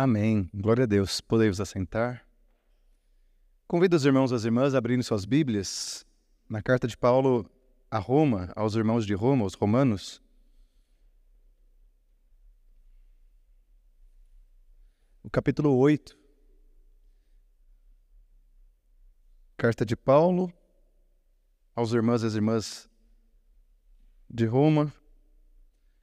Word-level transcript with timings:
Amém. 0.00 0.48
Glória 0.54 0.84
a 0.84 0.86
Deus. 0.86 1.20
Podemos 1.20 1.60
assentar. 1.60 2.24
Convido 3.66 3.96
os 3.96 4.04
irmãos 4.04 4.30
e 4.30 4.34
as 4.36 4.44
irmãs 4.44 4.72
a 4.72 4.78
abrirem 4.78 5.02
suas 5.02 5.24
Bíblias 5.24 6.06
na 6.48 6.62
carta 6.62 6.86
de 6.86 6.96
Paulo 6.96 7.50
a 7.90 7.98
Roma, 7.98 8.52
aos 8.54 8.76
irmãos 8.76 9.04
de 9.04 9.12
Roma, 9.14 9.44
os 9.44 9.54
romanos. 9.54 10.22
O 15.24 15.28
capítulo 15.28 15.76
8. 15.76 16.16
Carta 19.56 19.84
de 19.84 19.96
Paulo 19.96 20.52
aos 21.74 21.92
irmãos 21.92 22.22
e 22.22 22.26
às 22.26 22.34
irmãs 22.36 22.88
de 24.30 24.46
Roma, 24.46 24.94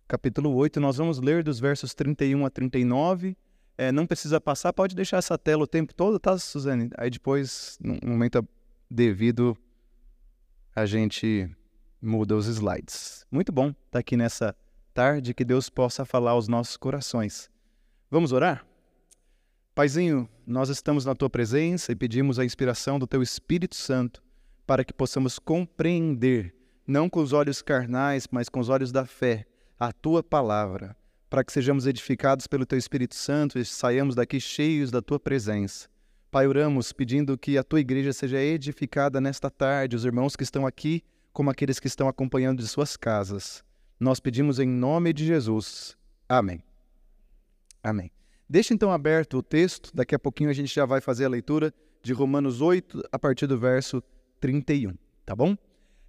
capítulo 0.06 0.54
8. 0.54 0.82
Nós 0.82 0.98
vamos 0.98 1.18
ler 1.20 1.46
dos 1.46 1.62
versos 1.62 1.94
31 1.94 2.46
a 2.46 2.50
39 2.50 3.38
é, 3.78 3.92
não 3.92 4.08
precisa 4.08 4.40
passar, 4.40 4.72
pode 4.72 4.96
deixar 4.96 5.18
essa 5.18 5.38
tela 5.38 5.64
o 5.64 5.68
tempo 5.68 5.94
todo, 5.94 6.20
tá, 6.20 6.38
Suzane? 6.38 6.90
Aí 6.98 7.10
depois, 7.10 7.78
no 7.82 7.98
momento 8.10 8.48
devido, 8.90 9.58
a 10.76 10.86
gente 10.86 11.50
muda 12.02 12.36
os 12.36 12.48
slides. 12.48 13.26
Muito 13.30 13.52
bom 13.52 13.70
estar 13.70 13.82
tá 13.92 14.00
aqui 14.00 14.16
nessa 14.16 14.56
tarde, 14.94 15.34
que 15.34 15.44
Deus 15.44 15.70
possa 15.70 16.06
falar 16.06 16.32
aos 16.32 16.48
nossos 16.48 16.78
corações. 16.78 17.50
Vamos 18.10 18.32
orar? 18.32 18.66
Paizinho, 19.74 20.30
nós 20.48 20.70
estamos 20.70 21.04
na 21.04 21.14
tua 21.14 21.30
presença 21.30 21.92
e 21.92 21.96
pedimos 21.96 22.40
a 22.40 22.46
inspiração 22.46 22.98
do 22.98 23.06
teu 23.06 23.22
Espírito 23.22 23.76
Santo 23.76 24.24
para 24.66 24.86
que 24.86 24.94
possamos 24.94 25.38
compreender, 25.38 26.56
não 26.88 27.10
com 27.10 27.20
os 27.20 27.34
olhos 27.34 27.62
carnais, 27.62 28.26
mas 28.32 28.48
com 28.48 28.62
os 28.62 28.70
olhos 28.70 28.92
da 28.92 29.06
fé, 29.06 29.46
a 29.78 29.92
tua 29.92 30.24
palavra 30.24 30.96
para 31.36 31.44
que 31.44 31.52
sejamos 31.52 31.86
edificados 31.86 32.48
pelo 32.48 32.66
Teu 32.66 32.80
Espírito 32.80 33.14
Santo 33.14 33.60
e 33.60 33.66
saiamos 33.66 34.16
daqui 34.16 34.40
cheios 34.40 34.90
da 34.90 35.02
Tua 35.02 35.20
presença. 35.20 35.90
Pai, 36.32 36.48
oramos 36.48 36.94
pedindo 36.94 37.38
que 37.38 37.58
a 37.58 37.64
Tua 37.64 37.82
igreja 37.82 38.14
seja 38.14 38.42
edificada 38.42 39.20
nesta 39.20 39.50
tarde, 39.50 39.98
os 39.98 40.06
irmãos 40.06 40.38
que 40.38 40.44
estão 40.44 40.66
aqui, 40.66 41.04
como 41.34 41.50
aqueles 41.50 41.78
que 41.78 41.88
estão 41.88 42.08
acompanhando 42.08 42.60
de 42.60 42.68
suas 42.70 42.96
casas. 42.96 43.66
Nós 44.00 44.22
pedimos 44.22 44.60
em 44.60 44.66
nome 44.66 45.12
de 45.12 45.26
Jesus. 45.26 45.98
Amém. 46.30 46.64
Amém. 47.84 48.10
Deixa 48.48 48.74
então 48.74 48.90
aberto 48.90 49.38
o 49.38 49.44
texto, 49.44 49.92
daqui 49.94 50.16
a 50.16 50.20
pouquinho 50.20 50.50
a 50.50 50.54
gente 50.54 50.74
já 50.74 50.86
vai 50.86 51.02
fazer 51.02 51.26
a 51.26 51.30
leitura 51.30 51.74
de 52.02 52.14
Romanos 52.14 52.62
8, 52.62 53.10
a 53.12 53.20
partir 53.20 53.46
do 53.46 53.60
verso 53.60 54.02
31, 54.40 54.94
tá 55.26 55.36
bom? 55.36 55.58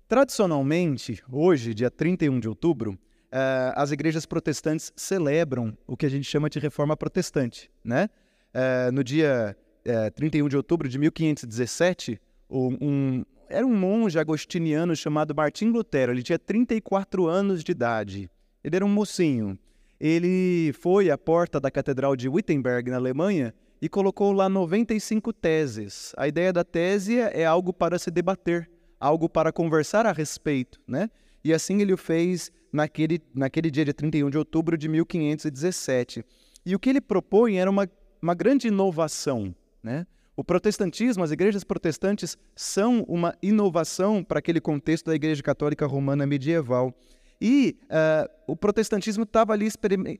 Tradicionalmente, 0.06 1.20
hoje, 1.28 1.74
dia 1.74 1.90
31 1.90 2.38
de 2.38 2.48
outubro, 2.48 2.96
uh, 3.36 3.72
as 3.76 3.92
igrejas 3.92 4.24
protestantes 4.24 4.92
celebram 4.96 5.76
o 5.86 5.96
que 5.96 6.06
a 6.06 6.08
gente 6.08 6.24
chama 6.24 6.48
de 6.48 6.58
reforma 6.58 6.96
protestante. 6.96 7.70
Né? 7.84 8.08
Uh, 8.54 8.90
no 8.92 9.04
dia 9.04 9.54
uh, 9.86 9.90
eh, 9.90 10.10
31 10.10 10.48
de 10.48 10.56
outubro 10.56 10.88
de 10.88 10.98
1517, 10.98 12.20
um, 12.48 12.76
um, 12.80 13.24
era 13.48 13.66
um 13.66 13.76
monge 13.76 14.18
agostiniano 14.18 14.96
chamado 14.96 15.34
Martim 15.34 15.66
Lutero. 15.66 16.12
Ele 16.12 16.22
tinha 16.22 16.38
34 16.38 17.26
anos 17.26 17.62
de 17.62 17.72
idade. 17.72 18.30
Ele 18.64 18.76
era 18.76 18.84
um 18.84 18.88
mocinho. 18.88 19.58
Ele 20.00 20.72
foi 20.80 21.10
à 21.10 21.18
porta 21.18 21.60
da 21.60 21.70
Catedral 21.70 22.16
de 22.16 22.28
Wittenberg, 22.28 22.90
na 22.90 22.96
Alemanha, 22.96 23.54
e 23.80 23.88
colocou 23.88 24.32
lá 24.32 24.48
95 24.48 25.32
teses. 25.32 26.12
A 26.16 26.26
ideia 26.26 26.52
da 26.52 26.64
tese 26.64 27.18
é 27.18 27.44
algo 27.44 27.72
para 27.72 27.98
se 27.98 28.10
debater, 28.10 28.68
algo 28.98 29.28
para 29.28 29.52
conversar 29.52 30.06
a 30.06 30.12
respeito, 30.12 30.80
né? 30.86 31.10
E 31.46 31.54
assim 31.54 31.80
ele 31.80 31.92
o 31.92 31.96
fez 31.96 32.50
naquele, 32.72 33.22
naquele 33.32 33.70
dia 33.70 33.84
de 33.84 33.92
31 33.92 34.30
de 34.30 34.36
outubro 34.36 34.76
de 34.76 34.88
1517. 34.88 36.24
E 36.64 36.74
o 36.74 36.78
que 36.80 36.90
ele 36.90 37.00
propõe 37.00 37.58
era 37.58 37.70
uma, 37.70 37.88
uma 38.20 38.34
grande 38.34 38.66
inovação. 38.66 39.54
Né? 39.80 40.08
O 40.34 40.42
protestantismo, 40.42 41.22
as 41.22 41.30
igrejas 41.30 41.62
protestantes 41.62 42.36
são 42.56 43.04
uma 43.06 43.32
inovação 43.40 44.24
para 44.24 44.40
aquele 44.40 44.60
contexto 44.60 45.06
da 45.06 45.14
Igreja 45.14 45.40
Católica 45.40 45.86
Romana 45.86 46.26
medieval. 46.26 46.92
E 47.40 47.76
uh, 47.84 48.28
o 48.48 48.56
protestantismo 48.56 49.22
estava 49.22 49.52
ali 49.52 49.68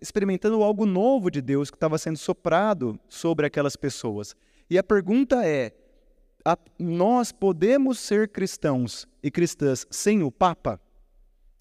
experimentando 0.00 0.62
algo 0.62 0.86
novo 0.86 1.28
de 1.28 1.40
Deus 1.40 1.72
que 1.72 1.76
estava 1.76 1.98
sendo 1.98 2.18
soprado 2.18 3.00
sobre 3.08 3.46
aquelas 3.46 3.74
pessoas. 3.74 4.36
E 4.70 4.78
a 4.78 4.82
pergunta 4.84 5.44
é: 5.44 5.72
a, 6.44 6.56
nós 6.78 7.32
podemos 7.32 7.98
ser 7.98 8.28
cristãos 8.28 9.08
e 9.20 9.28
cristãs 9.28 9.84
sem 9.90 10.22
o 10.22 10.30
Papa? 10.30 10.80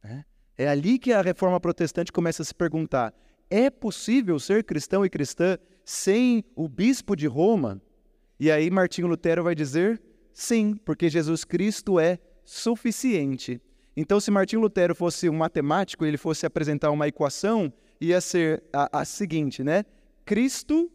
É? 0.05 0.23
É 0.57 0.67
ali 0.67 0.97
que 0.97 1.11
a 1.11 1.21
reforma 1.21 1.59
protestante 1.59 2.11
começa 2.11 2.41
a 2.41 2.45
se 2.45 2.53
perguntar: 2.53 3.13
é 3.49 3.69
possível 3.69 4.39
ser 4.39 4.63
cristão 4.63 5.05
e 5.05 5.09
cristã 5.09 5.57
sem 5.83 6.43
o 6.55 6.67
bispo 6.67 7.15
de 7.15 7.27
Roma? 7.27 7.81
E 8.39 8.51
aí 8.51 8.69
Martinho 8.69 9.07
Lutero 9.07 9.43
vai 9.43 9.55
dizer: 9.55 10.01
sim, 10.33 10.75
porque 10.85 11.09
Jesus 11.09 11.43
Cristo 11.43 11.99
é 11.99 12.19
suficiente. 12.43 13.61
Então, 13.97 14.19
se 14.19 14.29
Martinho 14.29 14.61
Lutero 14.61 14.93
fosse 14.93 15.29
um 15.29 15.37
matemático, 15.37 16.05
ele 16.05 16.17
fosse 16.17 16.45
apresentar 16.45 16.91
uma 16.91 17.07
equação, 17.07 17.71
ia 17.99 18.19
ser 18.19 18.63
a, 18.73 19.01
a 19.01 19.05
seguinte, 19.05 19.63
né? 19.63 19.85
Cristo 20.25 20.91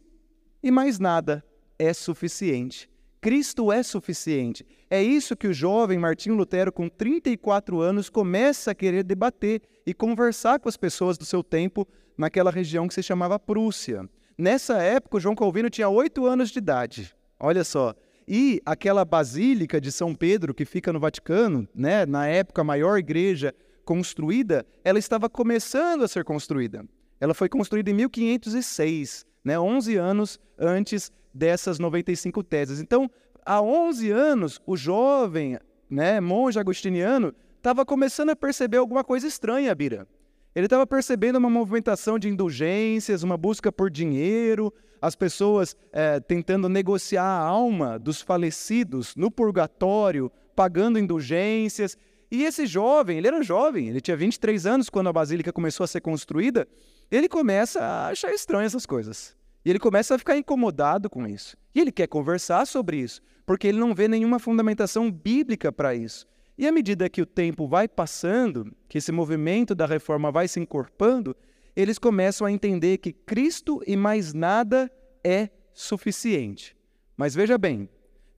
e 0.61 0.69
mais 0.69 0.99
nada 0.99 1.43
é 1.79 1.93
suficiente. 1.93 2.90
Cristo 3.21 3.71
é 3.71 3.83
suficiente. 3.83 4.65
É 4.89 5.01
isso 5.01 5.37
que 5.37 5.47
o 5.47 5.53
jovem 5.53 5.99
Martinho 5.99 6.33
Lutero, 6.33 6.71
com 6.71 6.89
34 6.89 7.79
anos, 7.79 8.09
começa 8.09 8.71
a 8.71 8.75
querer 8.75 9.03
debater 9.03 9.61
e 9.85 9.93
conversar 9.93 10.59
com 10.59 10.67
as 10.67 10.75
pessoas 10.75 11.19
do 11.19 11.25
seu 11.25 11.43
tempo 11.43 11.87
naquela 12.17 12.49
região 12.49 12.87
que 12.87 12.95
se 12.95 13.03
chamava 13.03 13.37
Prússia. 13.37 14.09
Nessa 14.35 14.81
época, 14.81 15.19
João 15.19 15.35
Calvino 15.35 15.69
tinha 15.69 15.87
8 15.87 16.25
anos 16.25 16.49
de 16.49 16.57
idade. 16.57 17.15
Olha 17.39 17.63
só. 17.63 17.93
E 18.27 18.59
aquela 18.65 19.05
basílica 19.05 19.79
de 19.79 19.91
São 19.91 20.15
Pedro, 20.15 20.51
que 20.51 20.65
fica 20.65 20.91
no 20.91 20.99
Vaticano, 20.99 21.67
né, 21.75 22.07
na 22.07 22.25
época 22.27 22.61
a 22.61 22.65
maior 22.65 22.97
igreja 22.97 23.53
construída, 23.85 24.65
ela 24.83 24.97
estava 24.97 25.29
começando 25.29 26.03
a 26.03 26.07
ser 26.07 26.23
construída. 26.23 26.83
Ela 27.19 27.35
foi 27.35 27.49
construída 27.49 27.91
em 27.91 27.93
1506, 27.93 29.27
né, 29.43 29.59
11 29.59 29.95
anos 29.95 30.39
antes 30.57 31.11
dessas 31.33 31.79
95 31.79 32.43
teses. 32.43 32.79
Então, 32.79 33.09
há 33.45 33.61
11 33.61 34.11
anos, 34.11 34.61
o 34.65 34.75
jovem 34.75 35.57
né, 35.89 36.19
monge 36.19 36.59
agostiniano 36.59 37.33
estava 37.57 37.85
começando 37.85 38.29
a 38.29 38.35
perceber 38.35 38.77
alguma 38.77 39.03
coisa 39.03 39.27
estranha, 39.27 39.73
Bira. 39.75 40.07
Ele 40.53 40.65
estava 40.65 40.85
percebendo 40.85 41.37
uma 41.37 41.49
movimentação 41.49 42.19
de 42.19 42.27
indulgências, 42.27 43.23
uma 43.23 43.37
busca 43.37 43.71
por 43.71 43.89
dinheiro, 43.89 44.73
as 45.01 45.15
pessoas 45.15 45.75
é, 45.93 46.19
tentando 46.19 46.67
negociar 46.67 47.23
a 47.23 47.39
alma 47.39 47.97
dos 47.97 48.21
falecidos 48.21 49.15
no 49.15 49.31
purgatório, 49.31 50.31
pagando 50.55 50.99
indulgências. 50.99 51.97
E 52.29 52.43
esse 52.43 52.65
jovem, 52.65 53.17
ele 53.17 53.27
era 53.27 53.41
jovem, 53.41 53.87
ele 53.87 54.01
tinha 54.01 54.15
23 54.15 54.65
anos 54.65 54.89
quando 54.89 55.07
a 55.07 55.13
basílica 55.13 55.53
começou 55.53 55.83
a 55.83 55.87
ser 55.87 56.01
construída, 56.01 56.67
ele 57.09 57.27
começa 57.27 57.81
a 57.81 58.07
achar 58.07 58.33
estranho 58.33 58.65
essas 58.65 58.85
coisas. 58.85 59.35
E 59.63 59.69
ele 59.69 59.79
começa 59.79 60.15
a 60.15 60.17
ficar 60.17 60.37
incomodado 60.37 61.09
com 61.09 61.27
isso. 61.27 61.55
E 61.73 61.79
ele 61.79 61.91
quer 61.91 62.07
conversar 62.07 62.65
sobre 62.65 62.97
isso, 62.97 63.21
porque 63.45 63.67
ele 63.67 63.79
não 63.79 63.93
vê 63.93 64.07
nenhuma 64.07 64.39
fundamentação 64.39 65.11
bíblica 65.11 65.71
para 65.71 65.95
isso. 65.95 66.27
E 66.57 66.67
à 66.67 66.71
medida 66.71 67.09
que 67.09 67.21
o 67.21 67.25
tempo 67.25 67.67
vai 67.67 67.87
passando, 67.87 68.71
que 68.87 68.97
esse 68.97 69.11
movimento 69.11 69.73
da 69.73 69.85
reforma 69.85 70.31
vai 70.31 70.47
se 70.47 70.59
encorpando, 70.59 71.35
eles 71.75 71.97
começam 71.97 72.45
a 72.45 72.51
entender 72.51 72.97
que 72.97 73.13
Cristo 73.13 73.81
e 73.87 73.95
mais 73.95 74.33
nada 74.33 74.91
é 75.23 75.49
suficiente. 75.73 76.75
Mas 77.15 77.33
veja 77.33 77.57
bem, 77.57 77.87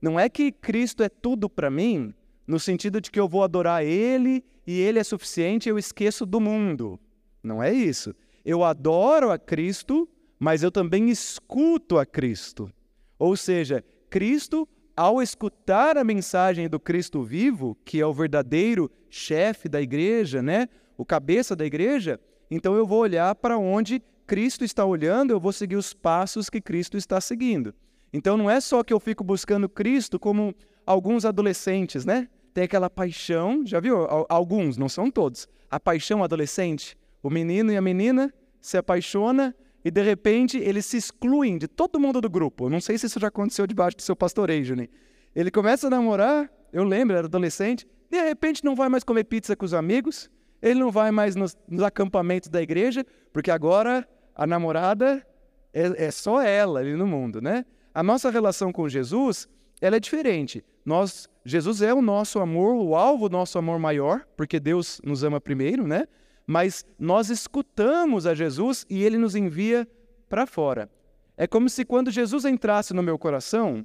não 0.00 0.20
é 0.20 0.28
que 0.28 0.52
Cristo 0.52 1.02
é 1.02 1.08
tudo 1.08 1.48
para 1.48 1.70
mim, 1.70 2.14
no 2.46 2.60
sentido 2.60 3.00
de 3.00 3.10
que 3.10 3.18
eu 3.18 3.28
vou 3.28 3.42
adorar 3.42 3.84
Ele 3.84 4.44
e 4.66 4.78
Ele 4.78 4.98
é 4.98 5.04
suficiente 5.04 5.66
e 5.66 5.70
eu 5.70 5.78
esqueço 5.78 6.24
do 6.24 6.40
mundo. 6.40 7.00
Não 7.42 7.62
é 7.62 7.72
isso. 7.72 8.14
Eu 8.44 8.62
adoro 8.62 9.30
a 9.30 9.38
Cristo 9.38 10.08
mas 10.44 10.62
eu 10.62 10.70
também 10.70 11.08
escuto 11.08 11.98
a 11.98 12.04
Cristo. 12.04 12.70
Ou 13.18 13.34
seja, 13.34 13.82
Cristo, 14.10 14.68
ao 14.94 15.22
escutar 15.22 15.96
a 15.96 16.04
mensagem 16.04 16.68
do 16.68 16.78
Cristo 16.78 17.22
vivo, 17.22 17.74
que 17.82 17.98
é 17.98 18.04
o 18.04 18.12
verdadeiro 18.12 18.90
chefe 19.08 19.70
da 19.70 19.80
igreja, 19.80 20.42
né? 20.42 20.68
o 20.98 21.04
cabeça 21.04 21.56
da 21.56 21.64
igreja, 21.64 22.20
então 22.50 22.74
eu 22.74 22.86
vou 22.86 22.98
olhar 22.98 23.34
para 23.36 23.56
onde 23.56 24.02
Cristo 24.26 24.66
está 24.66 24.84
olhando, 24.84 25.30
eu 25.30 25.40
vou 25.40 25.50
seguir 25.50 25.76
os 25.76 25.94
passos 25.94 26.50
que 26.50 26.60
Cristo 26.60 26.98
está 26.98 27.22
seguindo. 27.22 27.74
Então 28.12 28.36
não 28.36 28.50
é 28.50 28.60
só 28.60 28.84
que 28.84 28.92
eu 28.92 29.00
fico 29.00 29.24
buscando 29.24 29.66
Cristo 29.66 30.20
como 30.20 30.54
alguns 30.84 31.24
adolescentes, 31.24 32.04
né? 32.04 32.28
Tem 32.52 32.64
aquela 32.64 32.90
paixão, 32.90 33.62
já 33.64 33.80
viu? 33.80 34.06
Alguns, 34.28 34.76
não 34.76 34.90
são 34.90 35.10
todos. 35.10 35.48
A 35.70 35.80
paixão 35.80 36.22
adolescente. 36.22 36.98
O 37.22 37.30
menino 37.30 37.72
e 37.72 37.78
a 37.78 37.80
menina 37.80 38.30
se 38.60 38.76
apaixona 38.76 39.56
e 39.84 39.90
de 39.90 40.02
repente 40.02 40.56
eles 40.56 40.86
se 40.86 40.96
excluem 40.96 41.58
de 41.58 41.68
todo 41.68 42.00
mundo 42.00 42.20
do 42.20 42.30
grupo. 42.30 42.66
Eu 42.66 42.70
não 42.70 42.80
sei 42.80 42.96
se 42.96 43.06
isso 43.06 43.20
já 43.20 43.28
aconteceu 43.28 43.66
debaixo 43.66 43.96
do 43.96 44.02
seu 44.02 44.16
pastoreio, 44.16 44.64
Juninho. 44.64 44.88
Ele 45.34 45.50
começa 45.50 45.88
a 45.88 45.90
namorar, 45.90 46.50
eu 46.72 46.84
lembro, 46.84 47.16
era 47.16 47.26
adolescente, 47.26 47.86
de 48.10 48.22
repente 48.22 48.64
não 48.64 48.74
vai 48.74 48.88
mais 48.88 49.04
comer 49.04 49.24
pizza 49.24 49.54
com 49.54 49.64
os 49.64 49.74
amigos, 49.74 50.30
ele 50.62 50.80
não 50.80 50.90
vai 50.90 51.10
mais 51.10 51.36
nos, 51.36 51.56
nos 51.68 51.82
acampamentos 51.82 52.48
da 52.48 52.62
igreja, 52.62 53.04
porque 53.32 53.50
agora 53.50 54.08
a 54.34 54.46
namorada 54.46 55.26
é, 55.72 56.06
é 56.06 56.10
só 56.10 56.40
ela 56.40 56.80
ali 56.80 56.94
no 56.94 57.06
mundo, 57.06 57.42
né? 57.42 57.66
A 57.92 58.02
nossa 58.02 58.30
relação 58.30 58.72
com 58.72 58.88
Jesus, 58.88 59.48
ela 59.80 59.96
é 59.96 60.00
diferente. 60.00 60.64
Nós, 60.84 61.28
Jesus 61.44 61.82
é 61.82 61.92
o 61.92 62.00
nosso 62.00 62.38
amor, 62.38 62.74
o 62.76 62.96
alvo 62.96 63.28
do 63.28 63.32
nosso 63.32 63.58
amor 63.58 63.78
maior, 63.78 64.26
porque 64.36 64.58
Deus 64.58 65.00
nos 65.04 65.22
ama 65.22 65.40
primeiro, 65.40 65.86
né? 65.86 66.06
Mas 66.46 66.84
nós 66.98 67.30
escutamos 67.30 68.26
a 68.26 68.34
Jesus 68.34 68.84
e 68.88 69.02
ele 69.02 69.16
nos 69.16 69.34
envia 69.34 69.88
para 70.28 70.46
fora. 70.46 70.90
É 71.36 71.46
como 71.46 71.68
se 71.68 71.84
quando 71.84 72.10
Jesus 72.10 72.44
entrasse 72.44 72.92
no 72.94 73.02
meu 73.02 73.18
coração, 73.18 73.84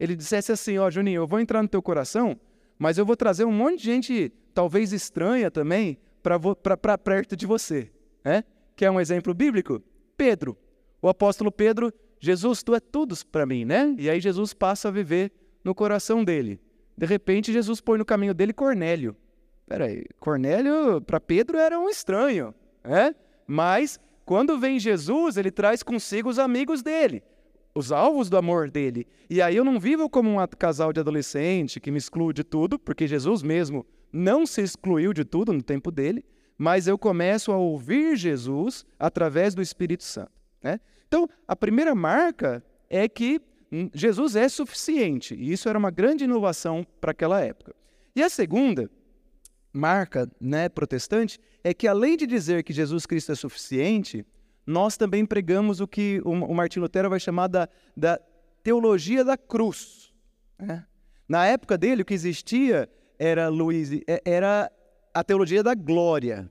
ele 0.00 0.16
dissesse 0.16 0.50
assim: 0.50 0.78
Ó, 0.78 0.86
oh, 0.86 0.90
Juninho, 0.90 1.22
eu 1.22 1.26
vou 1.26 1.40
entrar 1.40 1.62
no 1.62 1.68
teu 1.68 1.82
coração, 1.82 2.38
mas 2.78 2.98
eu 2.98 3.06
vou 3.06 3.16
trazer 3.16 3.44
um 3.44 3.52
monte 3.52 3.78
de 3.78 3.84
gente, 3.84 4.32
talvez 4.54 4.92
estranha 4.92 5.50
também, 5.50 5.98
para 6.22 6.98
perto 6.98 7.36
de 7.36 7.46
você. 7.46 7.90
Né? 8.24 8.44
Quer 8.74 8.90
um 8.90 9.00
exemplo 9.00 9.34
bíblico? 9.34 9.82
Pedro. 10.16 10.56
O 11.00 11.08
apóstolo 11.08 11.52
Pedro, 11.52 11.92
Jesus, 12.20 12.62
tu 12.62 12.74
é 12.74 12.80
tudo 12.80 13.14
para 13.30 13.46
mim, 13.46 13.64
né? 13.64 13.94
E 13.98 14.10
aí 14.10 14.20
Jesus 14.20 14.52
passa 14.52 14.88
a 14.88 14.90
viver 14.90 15.32
no 15.62 15.74
coração 15.74 16.24
dele. 16.24 16.60
De 16.96 17.06
repente, 17.06 17.52
Jesus 17.52 17.80
põe 17.80 17.98
no 17.98 18.04
caminho 18.04 18.34
dele 18.34 18.52
Cornélio. 18.52 19.16
Peraí, 19.68 20.06
Cornélio 20.18 20.98
para 21.02 21.20
Pedro 21.20 21.58
era 21.58 21.78
um 21.78 21.90
estranho, 21.90 22.54
né? 22.82 23.14
Mas 23.46 24.00
quando 24.24 24.58
vem 24.58 24.78
Jesus, 24.78 25.36
ele 25.36 25.50
traz 25.50 25.82
consigo 25.82 26.30
os 26.30 26.38
amigos 26.38 26.82
dele, 26.82 27.22
os 27.74 27.92
alvos 27.92 28.30
do 28.30 28.38
amor 28.38 28.70
dele. 28.70 29.06
E 29.28 29.42
aí 29.42 29.56
eu 29.56 29.64
não 29.64 29.78
vivo 29.78 30.08
como 30.08 30.30
um 30.30 30.46
casal 30.58 30.90
de 30.90 31.00
adolescente 31.00 31.80
que 31.80 31.90
me 31.90 31.98
exclui 31.98 32.32
de 32.32 32.42
tudo, 32.42 32.78
porque 32.78 33.06
Jesus 33.06 33.42
mesmo 33.42 33.84
não 34.10 34.46
se 34.46 34.62
excluiu 34.62 35.12
de 35.12 35.22
tudo 35.22 35.52
no 35.52 35.62
tempo 35.62 35.90
dele, 35.90 36.24
mas 36.56 36.88
eu 36.88 36.96
começo 36.96 37.52
a 37.52 37.58
ouvir 37.58 38.16
Jesus 38.16 38.86
através 38.98 39.54
do 39.54 39.60
Espírito 39.60 40.02
Santo. 40.02 40.32
Né? 40.62 40.80
Então, 41.06 41.28
a 41.46 41.54
primeira 41.54 41.94
marca 41.94 42.64
é 42.88 43.06
que 43.06 43.38
Jesus 43.92 44.34
é 44.34 44.48
suficiente, 44.48 45.34
e 45.34 45.52
isso 45.52 45.68
era 45.68 45.78
uma 45.78 45.90
grande 45.90 46.24
inovação 46.24 46.86
para 46.98 47.10
aquela 47.10 47.42
época. 47.42 47.74
E 48.16 48.22
a 48.22 48.30
segunda 48.30 48.90
marca 49.72 50.30
né, 50.40 50.68
protestante 50.68 51.38
é 51.62 51.74
que, 51.74 51.86
além 51.86 52.16
de 52.16 52.26
dizer 52.26 52.62
que 52.62 52.72
Jesus 52.72 53.06
Cristo 53.06 53.32
é 53.32 53.34
suficiente, 53.34 54.24
nós 54.66 54.96
também 54.96 55.24
pregamos 55.24 55.80
o 55.80 55.88
que 55.88 56.20
o 56.24 56.54
Martin 56.54 56.80
Lutero 56.80 57.08
vai 57.08 57.20
chamar 57.20 57.46
da, 57.48 57.68
da 57.96 58.20
teologia 58.62 59.24
da 59.24 59.36
cruz. 59.36 60.12
Né? 60.58 60.84
Na 61.28 61.46
época 61.46 61.78
dele, 61.78 62.02
o 62.02 62.04
que 62.04 62.14
existia 62.14 62.88
era, 63.18 63.48
Luiz, 63.48 63.92
é, 64.06 64.22
era 64.24 64.70
a 65.12 65.24
teologia 65.24 65.62
da 65.62 65.74
glória. 65.74 66.50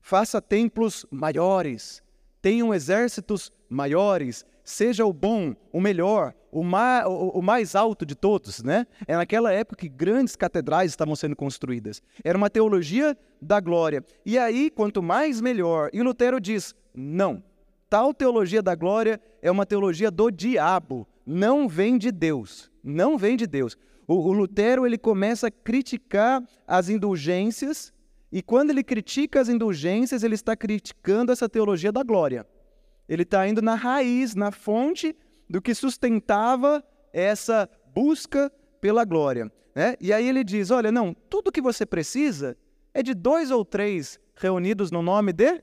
Faça 0.00 0.42
templos 0.42 1.06
maiores, 1.10 2.02
tenham 2.40 2.74
exércitos 2.74 3.52
maiores, 3.68 4.44
seja 4.64 5.04
o 5.04 5.12
bom, 5.12 5.54
o 5.72 5.80
melhor, 5.80 6.34
o 6.50 6.62
mais, 6.62 7.06
o, 7.06 7.38
o 7.38 7.42
mais 7.42 7.74
alto 7.74 8.04
de 8.04 8.14
todos, 8.14 8.62
né? 8.62 8.86
É 9.06 9.16
naquela 9.16 9.52
época 9.52 9.76
que 9.76 9.88
grandes 9.88 10.36
catedrais 10.36 10.90
estavam 10.90 11.16
sendo 11.16 11.34
construídas. 11.34 12.02
Era 12.22 12.36
uma 12.36 12.50
teologia 12.50 13.16
da 13.40 13.60
glória. 13.60 14.04
E 14.24 14.38
aí, 14.38 14.70
quanto 14.70 15.02
mais 15.02 15.40
melhor. 15.40 15.90
E 15.92 16.02
Lutero 16.02 16.40
diz: 16.40 16.74
não, 16.94 17.42
tal 17.88 18.12
teologia 18.12 18.62
da 18.62 18.74
glória 18.74 19.20
é 19.40 19.50
uma 19.50 19.66
teologia 19.66 20.10
do 20.10 20.30
diabo, 20.30 21.06
não 21.26 21.68
vem 21.68 21.98
de 21.98 22.10
Deus, 22.10 22.70
não 22.82 23.16
vem 23.16 23.36
de 23.36 23.46
Deus. 23.46 23.76
O, 24.06 24.14
o 24.14 24.32
Lutero 24.32 24.86
ele 24.86 24.98
começa 24.98 25.46
a 25.46 25.50
criticar 25.50 26.42
as 26.66 26.88
indulgências 26.88 27.92
e 28.32 28.40
quando 28.40 28.70
ele 28.70 28.82
critica 28.82 29.42
as 29.42 29.50
indulgências, 29.50 30.22
ele 30.22 30.34
está 30.34 30.56
criticando 30.56 31.30
essa 31.30 31.48
teologia 31.50 31.92
da 31.92 32.02
glória. 32.02 32.46
Ele 33.08 33.22
está 33.22 33.46
indo 33.46 33.60
na 33.60 33.74
raiz, 33.74 34.34
na 34.34 34.50
fonte 34.50 35.14
do 35.48 35.60
que 35.60 35.74
sustentava 35.74 36.82
essa 37.12 37.68
busca 37.94 38.50
pela 38.80 39.04
glória. 39.04 39.50
Né? 39.74 39.96
E 40.00 40.12
aí 40.12 40.28
ele 40.28 40.44
diz: 40.44 40.70
olha, 40.70 40.90
não, 40.90 41.14
tudo 41.14 41.52
que 41.52 41.60
você 41.60 41.84
precisa 41.84 42.56
é 42.94 43.02
de 43.02 43.14
dois 43.14 43.50
ou 43.50 43.64
três 43.64 44.18
reunidos 44.34 44.90
no 44.90 45.02
nome 45.02 45.32
de 45.32 45.62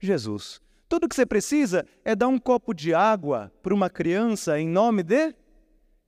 Jesus. 0.00 0.60
Tudo 0.88 1.08
que 1.08 1.14
você 1.14 1.24
precisa 1.24 1.86
é 2.04 2.14
dar 2.14 2.28
um 2.28 2.38
copo 2.38 2.74
de 2.74 2.92
água 2.92 3.50
para 3.62 3.72
uma 3.72 3.88
criança 3.88 4.60
em 4.60 4.68
nome 4.68 5.02
de 5.02 5.34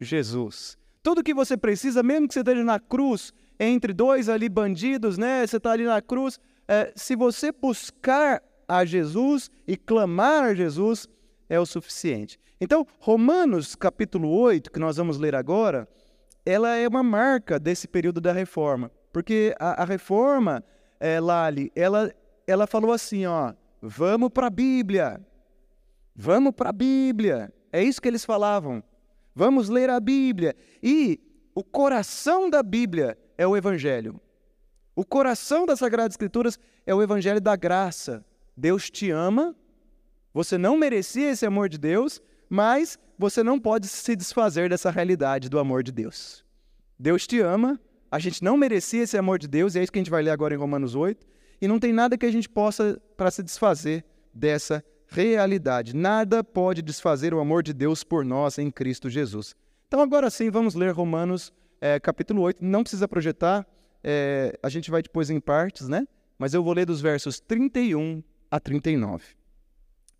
Jesus. 0.01 0.77
Tudo 1.03 1.23
que 1.23 1.35
você 1.35 1.57
precisa, 1.57 2.03
mesmo 2.03 2.29
que 2.29 2.35
você 2.35 2.41
esteja 2.41 2.63
na 2.63 2.79
cruz, 2.79 3.33
entre 3.59 3.93
dois 3.93 4.29
ali 4.29 4.49
bandidos, 4.49 5.17
né? 5.17 5.47
Você 5.47 5.57
está 5.57 5.73
ali 5.73 5.85
na 5.85 6.03
cruz. 6.03 6.39
É, 6.67 6.93
se 6.97 7.15
você 7.15 7.53
buscar 7.53 8.43
a 8.69 8.85
Jesus 8.85 9.51
e 9.67 9.77
clamar 9.77 10.45
a 10.45 10.55
Jesus, 10.55 11.09
é 11.49 11.59
o 11.59 11.67
suficiente. 11.67 12.39
Então, 12.61 12.87
Romanos 12.99 13.75
capítulo 13.75 14.31
8, 14.31 14.71
que 14.71 14.79
nós 14.79 14.97
vamos 14.97 15.19
ler 15.19 15.35
agora, 15.35 15.89
ela 16.47 16.77
é 16.77 16.87
uma 16.87 17.03
marca 17.03 17.59
desse 17.59 17.89
período 17.89 18.21
da 18.21 18.33
reforma. 18.33 18.91
Porque 19.13 19.55
a, 19.59 19.83
a 19.83 19.85
reforma, 19.85 20.65
é, 20.99 21.21
Lali, 21.21 21.71
ela, 21.75 22.13
ela 22.47 22.67
falou 22.67 22.93
assim, 22.93 23.27
ó, 23.27 23.53
vamos 23.81 24.31
para 24.31 24.47
a 24.47 24.51
Bíblia, 24.51 25.21
vamos 26.15 26.53
para 26.53 26.71
a 26.71 26.73
Bíblia. 26.73 27.53
É 27.73 27.83
isso 27.83 28.01
que 28.01 28.09
eles 28.09 28.25
falavam. 28.25 28.83
Vamos 29.35 29.69
ler 29.69 29.91
a 29.91 29.99
Bíblia. 29.99 30.55
E 30.83 31.21
o 31.55 31.65
coração 31.65 32.49
da 32.49 32.63
Bíblia 32.63 33.19
é 33.37 33.47
o 33.47 33.57
Evangelho. 33.57 34.21
O 34.95 35.05
coração 35.05 35.67
das 35.67 35.81
Sagradas 35.81 36.13
Escrituras 36.13 36.59
é 36.87 36.95
o 36.95 37.03
Evangelho 37.03 37.41
da 37.41 37.57
graça. 37.57 38.25
Deus 38.57 38.91
te 38.91 39.11
ama, 39.11 39.55
você 40.33 40.59
não 40.59 40.77
merecia 40.77 41.31
esse 41.31 41.47
amor 41.47 41.69
de 41.69 41.79
Deus, 41.79 42.21
mas 42.49 42.99
você 43.19 43.43
não 43.43 43.59
pode 43.59 43.87
se 43.89 44.17
desfazer 44.17 44.69
dessa 44.69 44.91
realidade 44.91 45.49
do 45.49 45.59
amor 45.59 45.83
de 45.83 45.93
Deus. 45.93 46.45
Deus 46.99 47.27
te 47.27 47.41
ama, 47.41 47.81
a 48.11 48.19
gente 48.19 48.43
não 48.43 48.57
merecia 48.57 49.03
esse 49.03 49.17
amor 49.17 49.39
de 49.39 49.49
Deus, 49.49 49.75
e 49.75 49.79
é 49.79 49.83
isso 49.83 49.93
que 49.93 49.99
a 49.99 50.03
gente 50.03 50.11
vai 50.11 50.23
ler 50.23 50.31
agora 50.31 50.55
em 50.55 50.59
Romanos 50.59 50.95
8, 50.95 51.27
e 51.61 51.69
não 51.69 51.79
tem 51.79 51.93
nada 51.93 52.19
que 52.19 52.27
a 52.27 52.33
gente 52.33 52.49
possa 52.49 53.01
para 53.17 53.31
se 53.31 53.43
desfazer 53.43 54.05
dessa 54.33 54.85
realidade. 55.09 55.95
Nada 55.95 56.43
pode 56.43 56.83
desfazer 56.83 57.33
o 57.33 57.41
amor 57.41 57.63
de 57.63 57.73
Deus 57.73 58.03
por 58.03 58.25
nós 58.25 58.59
em 58.59 58.71
Cristo 58.71 59.09
Jesus. 59.09 59.55
Então, 59.87 60.01
agora 60.01 60.29
sim, 60.31 60.51
vamos 60.51 60.75
ler 60.75 60.93
Romanos 60.93 61.53
é, 61.81 62.01
capítulo 62.01 62.43
8. 62.43 62.65
Não 62.65 62.83
precisa 62.83 63.07
projetar, 63.07 63.67
é, 64.03 64.59
a 64.63 64.69
gente 64.69 64.91
vai 64.91 65.03
depois 65.03 65.31
em 65.31 65.39
partes, 65.39 65.89
né? 65.89 66.07
Mas 66.39 66.53
eu 66.53 66.63
vou 66.63 66.73
ler 66.73 66.87
dos 66.87 67.01
versos 67.01 67.39
31 67.39 68.23
a 68.55 68.61
39. 68.61 69.25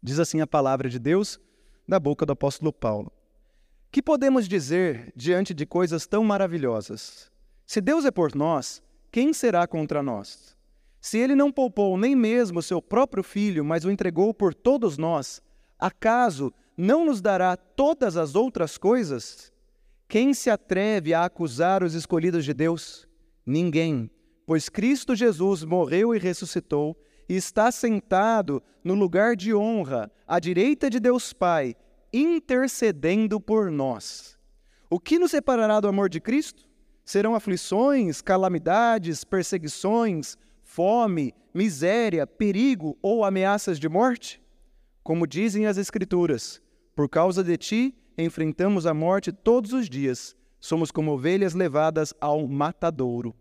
Diz 0.03 0.19
assim 0.19 0.41
a 0.41 0.47
palavra 0.47 0.89
de 0.89 0.99
Deus 0.99 1.39
da 1.87 2.01
boca 2.01 2.27
do 2.27 2.33
apóstolo 2.33 2.73
Paulo. 2.73 3.13
Que 3.93 4.03
podemos 4.03 4.49
dizer 4.49 5.13
diante 5.15 5.55
de 5.55 5.65
coisas 5.65 6.05
tão 6.05 6.25
maravilhosas? 6.25 7.31
Se 7.65 7.81
Deus 7.81 8.05
é 8.05 8.11
por 8.11 8.35
nós, 8.35 8.83
quem 9.13 9.33
será 9.33 9.69
contra 9.69 10.03
nós? 10.03 10.57
Se 11.01 11.17
ele 11.17 11.37
não 11.37 11.53
poupou 11.53 11.97
nem 11.97 12.17
mesmo 12.17 12.61
seu 12.61 12.83
próprio 12.83 13.23
filho, 13.23 13.65
mas 13.65 13.85
o 13.85 13.91
entregou 13.91 14.35
por 14.35 14.53
todos 14.53 14.99
nós, 14.99 15.41
acaso 15.79 16.53
não 16.77 17.05
nos 17.07 17.21
dará 17.21 17.57
todas 17.57 18.17
as 18.17 18.35
outras 18.35 18.77
coisas? 18.77 19.53
Quem 20.09 20.35
se 20.35 20.51
atreve 20.51 21.15
a 21.15 21.25
acusar 21.25 21.85
os 21.85 21.95
escolhidos 21.95 22.45
de 22.45 22.53
Deus? 22.53 23.07
Ninguém, 23.47 24.11
pois 24.45 24.69
Cristo 24.69 25.15
Jesus 25.15 25.63
morreu 25.63 26.13
e 26.13 26.19
ressuscitou 26.19 26.99
e 27.29 27.35
está 27.37 27.71
sentado 27.73 28.63
no 28.83 28.95
lugar 28.95 29.37
de 29.37 29.55
honra, 29.55 30.11
à 30.27 30.39
direita 30.39 30.91
de 30.91 31.01
Deus 31.01 31.33
Pai, 31.33 31.75
intercedendo 32.13 33.41
por 33.41 33.71
nós. 33.71 34.39
O 34.91 35.01
que 35.01 35.19
nos 35.19 35.31
separará 35.31 35.81
do 35.81 35.89
amor 35.89 36.09
de 36.09 36.21
Cristo? 36.21 36.69
Serão 37.05 37.35
aflições, 37.35 38.23
calamidades, 38.23 39.25
perseguições, 39.25 40.37
fome, 40.63 41.35
miséria, 41.53 42.27
perigo 42.27 42.97
ou 43.03 43.25
ameaças 43.25 43.79
de 43.79 43.89
morte? 43.89 44.43
Como 45.03 45.27
dizem 45.27 45.67
as 45.67 45.77
Escrituras, 45.77 46.63
por 46.95 47.09
causa 47.09 47.43
de 47.43 47.57
ti 47.57 47.95
enfrentamos 48.17 48.87
a 48.87 48.95
morte 48.95 49.33
todos 49.33 49.73
os 49.73 49.89
dias, 49.89 50.37
somos 50.61 50.91
como 50.91 51.13
ovelhas 51.13 51.53
levadas 51.53 52.15
ao 52.21 52.47
matadouro. 52.47 53.35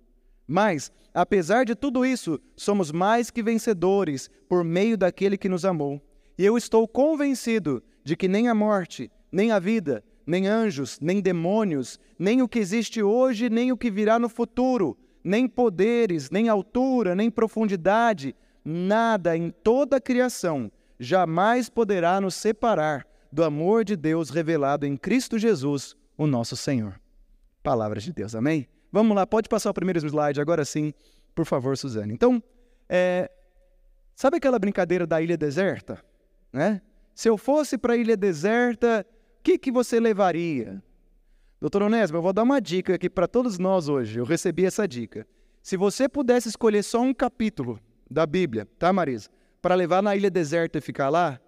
Mas, 0.47 0.91
apesar 1.13 1.65
de 1.65 1.75
tudo 1.75 2.05
isso, 2.05 2.39
somos 2.55 2.91
mais 2.91 3.29
que 3.29 3.43
vencedores 3.43 4.29
por 4.47 4.63
meio 4.63 4.97
daquele 4.97 5.37
que 5.37 5.49
nos 5.49 5.65
amou. 5.65 6.01
E 6.37 6.45
eu 6.45 6.57
estou 6.57 6.87
convencido 6.87 7.83
de 8.03 8.15
que 8.15 8.27
nem 8.27 8.47
a 8.47 8.55
morte, 8.55 9.11
nem 9.31 9.51
a 9.51 9.59
vida, 9.59 10.03
nem 10.25 10.47
anjos, 10.47 10.99
nem 11.01 11.21
demônios, 11.21 11.99
nem 12.17 12.41
o 12.41 12.47
que 12.47 12.59
existe 12.59 13.01
hoje, 13.01 13.49
nem 13.49 13.71
o 13.71 13.77
que 13.77 13.91
virá 13.91 14.17
no 14.19 14.29
futuro, 14.29 14.97
nem 15.23 15.47
poderes, 15.47 16.29
nem 16.29 16.49
altura, 16.49 17.15
nem 17.15 17.29
profundidade, 17.29 18.35
nada 18.63 19.37
em 19.37 19.49
toda 19.49 19.97
a 19.97 20.01
criação 20.01 20.71
jamais 20.99 21.69
poderá 21.69 22.19
nos 22.21 22.35
separar 22.35 23.05
do 23.31 23.43
amor 23.43 23.83
de 23.83 23.95
Deus 23.95 24.29
revelado 24.29 24.85
em 24.85 24.95
Cristo 24.95 25.37
Jesus, 25.37 25.95
o 26.17 26.27
nosso 26.27 26.55
Senhor. 26.55 26.99
Palavras 27.61 28.03
de 28.03 28.13
Deus, 28.13 28.35
amém? 28.35 28.67
Vamos 28.93 29.15
lá, 29.15 29.25
pode 29.25 29.49
passar 29.49 29.71
o 29.71 29.73
primeiro 29.73 29.97
slide 29.97 30.39
agora 30.39 30.63
sim, 30.63 30.93
por 31.33 31.47
favor, 31.47 31.75
Suzane. 31.75 32.13
Então, 32.13 32.41
é, 32.87 33.27
sabe 34.15 34.37
aquela 34.37 34.59
brincadeira 34.59 35.07
da 35.07 35.19
ilha 35.19 35.35
deserta? 35.35 35.99
Né? 36.53 36.79
Se 37.15 37.27
eu 37.27 37.35
fosse 37.35 37.75
para 37.75 37.93
a 37.93 37.97
ilha 37.97 38.15
deserta, 38.15 39.03
o 39.39 39.41
que, 39.41 39.57
que 39.57 39.71
você 39.71 39.99
levaria? 39.99 40.79
Doutor 41.59 41.81
Onésimo, 41.81 42.19
eu 42.19 42.21
vou 42.21 42.31
dar 42.31 42.43
uma 42.43 42.61
dica 42.61 42.93
aqui 42.93 43.09
para 43.09 43.27
todos 43.27 43.57
nós 43.57 43.89
hoje. 43.89 44.19
Eu 44.19 44.25
recebi 44.25 44.63
essa 44.63 44.87
dica. 44.87 45.25
Se 45.63 45.75
você 45.75 46.07
pudesse 46.07 46.49
escolher 46.49 46.83
só 46.83 47.01
um 47.01 47.15
capítulo 47.15 47.79
da 48.07 48.27
Bíblia, 48.27 48.67
tá, 48.77 48.93
Marisa? 48.93 49.27
Para 49.59 49.73
levar 49.73 50.03
na 50.03 50.15
ilha 50.15 50.29
deserta 50.29 50.77
e 50.77 50.81
ficar 50.81 51.09
lá, 51.09 51.41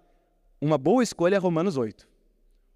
uma 0.60 0.76
boa 0.76 1.00
escolha 1.00 1.36
é 1.36 1.38
Romanos 1.38 1.76
8. 1.76 2.08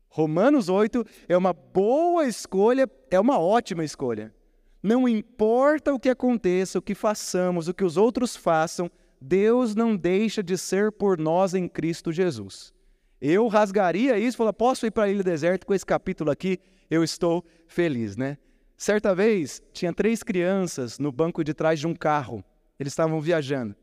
Romanos 0.08 0.68
8 0.68 1.04
é 1.28 1.36
uma 1.36 1.52
boa 1.52 2.24
escolha, 2.24 2.88
é 3.10 3.18
uma 3.18 3.36
ótima 3.36 3.82
escolha. 3.82 4.32
Não 4.82 5.08
importa 5.08 5.92
o 5.92 6.00
que 6.00 6.08
aconteça, 6.08 6.78
o 6.78 6.82
que 6.82 6.94
façamos, 6.94 7.68
o 7.68 7.74
que 7.74 7.84
os 7.84 7.96
outros 7.96 8.34
façam, 8.34 8.90
Deus 9.20 9.74
não 9.74 9.94
deixa 9.94 10.42
de 10.42 10.56
ser 10.56 10.90
por 10.90 11.18
nós 11.18 11.54
em 11.54 11.68
Cristo 11.68 12.10
Jesus. 12.10 12.72
Eu 13.20 13.46
rasgaria 13.48 14.18
isso 14.18 14.38
falaria, 14.38 14.54
posso 14.54 14.86
ir 14.86 14.90
para 14.90 15.04
a 15.04 15.08
ilha 15.10 15.22
deserta 15.22 15.66
com 15.66 15.74
esse 15.74 15.84
capítulo 15.84 16.30
aqui? 16.30 16.58
Eu 16.90 17.04
estou 17.04 17.44
feliz, 17.66 18.16
né? 18.16 18.38
Certa 18.78 19.14
vez, 19.14 19.62
tinha 19.74 19.92
três 19.92 20.22
crianças 20.22 20.98
no 20.98 21.12
banco 21.12 21.44
de 21.44 21.52
trás 21.52 21.78
de 21.78 21.86
um 21.86 21.94
carro. 21.94 22.42
Eles 22.78 22.94
estavam 22.94 23.20
viajando. 23.20 23.76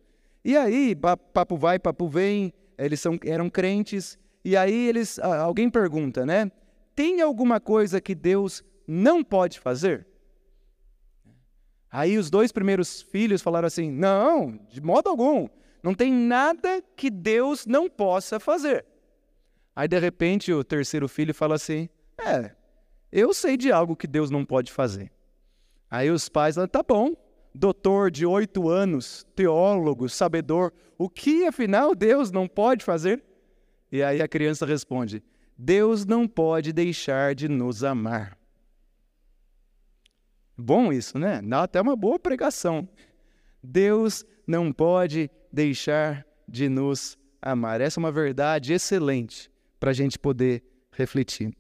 E 0.44 0.58
aí, 0.58 0.96
papo 0.96 1.56
vai, 1.56 1.78
papo 1.78 2.08
vem, 2.08 2.52
eles 2.80 3.00
são, 3.00 3.20
eram 3.24 3.48
crentes, 3.48 4.18
e 4.44 4.58
aí 4.58 4.88
eles, 4.88 5.20
alguém 5.20 5.70
pergunta, 5.70 6.26
né? 6.26 6.52
Tem 6.96 7.22
alguma 7.22 7.60
coisa 7.60 8.02
que 8.02 8.16
Deus 8.16 8.64
não 8.88 9.24
pode 9.24 9.60
fazer? 9.60 10.07
Aí 11.92 12.18
os 12.18 12.30
dois 12.30 12.52
primeiros 12.52 13.02
filhos 13.02 13.42
falaram 13.42 13.68
assim: 13.68 13.92
Não, 13.92 14.60
de 14.70 14.82
modo 14.82 15.10
algum. 15.10 15.48
Não 15.82 15.94
tem 15.94 16.12
nada 16.12 16.84
que 16.96 17.10
Deus 17.10 17.66
não 17.66 17.90
possa 17.90 18.40
fazer. 18.40 18.86
Aí 19.76 19.88
de 19.88 20.00
repente 20.00 20.52
o 20.52 20.64
terceiro 20.64 21.08
filho 21.08 21.34
fala 21.34 21.56
assim: 21.56 21.90
É, 22.20 22.52
eu 23.12 23.34
sei 23.34 23.56
de 23.56 23.72
algo 23.72 23.96
que 23.96 24.08
Deus 24.08 24.30
não 24.30 24.44
pode 24.44 24.72
fazer. 24.72 25.12
Aí 25.90 26.10
os 26.12 26.28
pais 26.28 26.56
falam: 26.56 26.68
Tá 26.68 26.84
bom, 26.84 27.14
doutor 27.54 28.12
de 28.12 28.26
oito 28.26 28.70
anos, 28.70 29.26
teólogo, 29.36 30.10
sabedor, 30.10 30.74
o 30.98 31.10
que 31.10 31.46
afinal 31.46 31.96
Deus 31.96 32.32
não 32.32 32.48
pode 32.48 32.84
fazer? 32.84 33.24
E 33.92 34.04
aí 34.04 34.22
a 34.22 34.28
criança 34.28 34.66
responde: 34.66 35.24
Deus 35.58 36.06
não 36.06 36.28
pode 36.28 36.74
deixar 36.74 37.34
de 37.34 37.48
nos 37.48 37.84
amar. 37.84 38.37
Bom 40.58 40.92
isso, 40.92 41.20
né? 41.20 41.42
Dá 41.42 41.64
até 41.64 41.80
uma 41.80 41.96
boa 41.96 42.18
pregação. 42.18 42.88
Deus 43.62 44.26
não 44.46 44.72
pode 44.72 45.30
deixar 45.52 46.26
de 46.48 46.68
nos 46.68 47.18
amar. 47.42 47.82
Essa 47.82 48.00
é 48.00 48.02
uma 48.02 48.12
verdade 48.12 48.74
excelente 48.74 49.52
para 49.80 49.92
a 49.92 49.94
gente 49.94 50.18
poder 50.18 50.64
refletir. 50.92 51.56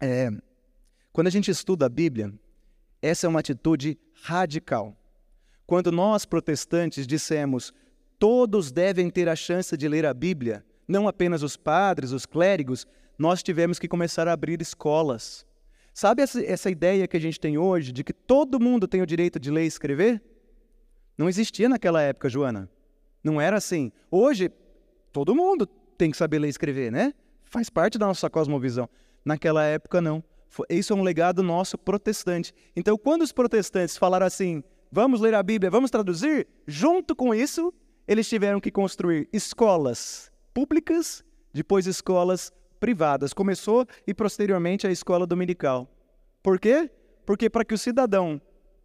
É, 0.00 0.30
quando 1.12 1.28
a 1.28 1.30
gente 1.30 1.50
estuda 1.50 1.86
a 1.86 1.88
Bíblia, 1.88 2.32
essa 3.00 3.26
é 3.26 3.28
uma 3.28 3.40
atitude 3.40 3.98
radical. 4.22 4.94
Quando 5.66 5.90
nós, 5.90 6.26
protestantes, 6.26 7.06
dissemos 7.06 7.72
todos 8.18 8.72
devem 8.72 9.10
ter 9.10 9.28
a 9.28 9.36
chance 9.36 9.76
de 9.76 9.88
ler 9.88 10.06
a 10.06 10.14
Bíblia, 10.14 10.64
não 10.86 11.08
apenas 11.08 11.42
os 11.42 11.56
padres, 11.56 12.12
os 12.12 12.26
clérigos, 12.26 12.86
nós 13.18 13.42
tivemos 13.42 13.78
que 13.78 13.88
começar 13.88 14.28
a 14.28 14.32
abrir 14.32 14.60
escolas. 14.60 15.45
Sabe 15.96 16.20
essa, 16.20 16.44
essa 16.44 16.68
ideia 16.68 17.08
que 17.08 17.16
a 17.16 17.20
gente 17.20 17.40
tem 17.40 17.56
hoje 17.56 17.90
de 17.90 18.04
que 18.04 18.12
todo 18.12 18.60
mundo 18.60 18.86
tem 18.86 19.00
o 19.00 19.06
direito 19.06 19.40
de 19.40 19.50
ler 19.50 19.64
e 19.64 19.66
escrever? 19.66 20.22
Não 21.16 21.26
existia 21.26 21.70
naquela 21.70 22.02
época, 22.02 22.28
Joana. 22.28 22.68
Não 23.24 23.40
era 23.40 23.56
assim. 23.56 23.90
Hoje, 24.10 24.52
todo 25.10 25.34
mundo 25.34 25.64
tem 25.96 26.10
que 26.10 26.16
saber 26.18 26.38
ler 26.38 26.48
e 26.48 26.50
escrever, 26.50 26.92
né? 26.92 27.14
Faz 27.46 27.70
parte 27.70 27.96
da 27.96 28.06
nossa 28.06 28.28
cosmovisão. 28.28 28.86
Naquela 29.24 29.64
época, 29.64 30.02
não. 30.02 30.22
Isso 30.68 30.92
é 30.92 30.96
um 30.96 31.02
legado 31.02 31.42
nosso 31.42 31.78
protestante. 31.78 32.52
Então, 32.76 32.98
quando 32.98 33.22
os 33.22 33.32
protestantes 33.32 33.96
falaram 33.96 34.26
assim, 34.26 34.62
vamos 34.92 35.22
ler 35.22 35.32
a 35.32 35.42
Bíblia, 35.42 35.70
vamos 35.70 35.90
traduzir, 35.90 36.46
junto 36.66 37.16
com 37.16 37.34
isso, 37.34 37.72
eles 38.06 38.28
tiveram 38.28 38.60
que 38.60 38.70
construir 38.70 39.30
escolas 39.32 40.30
públicas, 40.52 41.24
depois 41.54 41.86
escolas 41.86 42.52
privadas. 42.78 43.32
Começou 43.32 43.86
e 44.06 44.14
posteriormente 44.14 44.86
a 44.86 44.90
escola 44.90 45.26
dominical. 45.26 45.88
Por 46.42 46.58
quê? 46.58 46.90
Porque 47.24 47.50
para 47.50 47.64
que 47.64 47.74
o 47.74 47.78
cidadão 47.78 48.40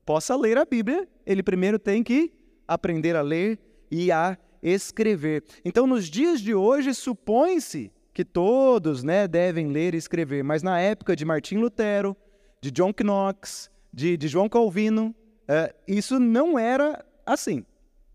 possa 0.06 0.36
ler 0.36 0.58
a 0.58 0.66
Bíblia, 0.66 1.08
ele 1.26 1.44
primeiro 1.44 1.78
tem 1.78 2.04
que 2.04 2.34
aprender 2.68 3.16
a 3.16 3.22
ler 3.22 3.60
e 3.90 4.12
a 4.12 4.38
escrever. 4.62 5.44
Então, 5.64 5.86
nos 5.86 6.08
dias 6.08 6.40
de 6.42 6.54
hoje, 6.54 6.94
supõe-se 6.94 7.92
que 8.14 8.26
todos 8.26 9.04
né, 9.04 9.28
devem 9.28 9.68
ler 9.68 9.94
e 9.94 9.98
escrever, 9.98 10.44
mas 10.44 10.64
na 10.64 10.80
época 10.80 11.16
de 11.16 11.24
Martim 11.24 11.58
Lutero, 11.58 12.16
de 12.60 12.70
John 12.72 12.94
Knox, 12.94 13.70
de, 13.94 14.18
de 14.18 14.28
João 14.28 14.50
Calvino, 14.50 15.16
é, 15.48 15.74
isso 15.88 16.20
não 16.20 16.58
era 16.58 17.04
assim. 17.26 17.66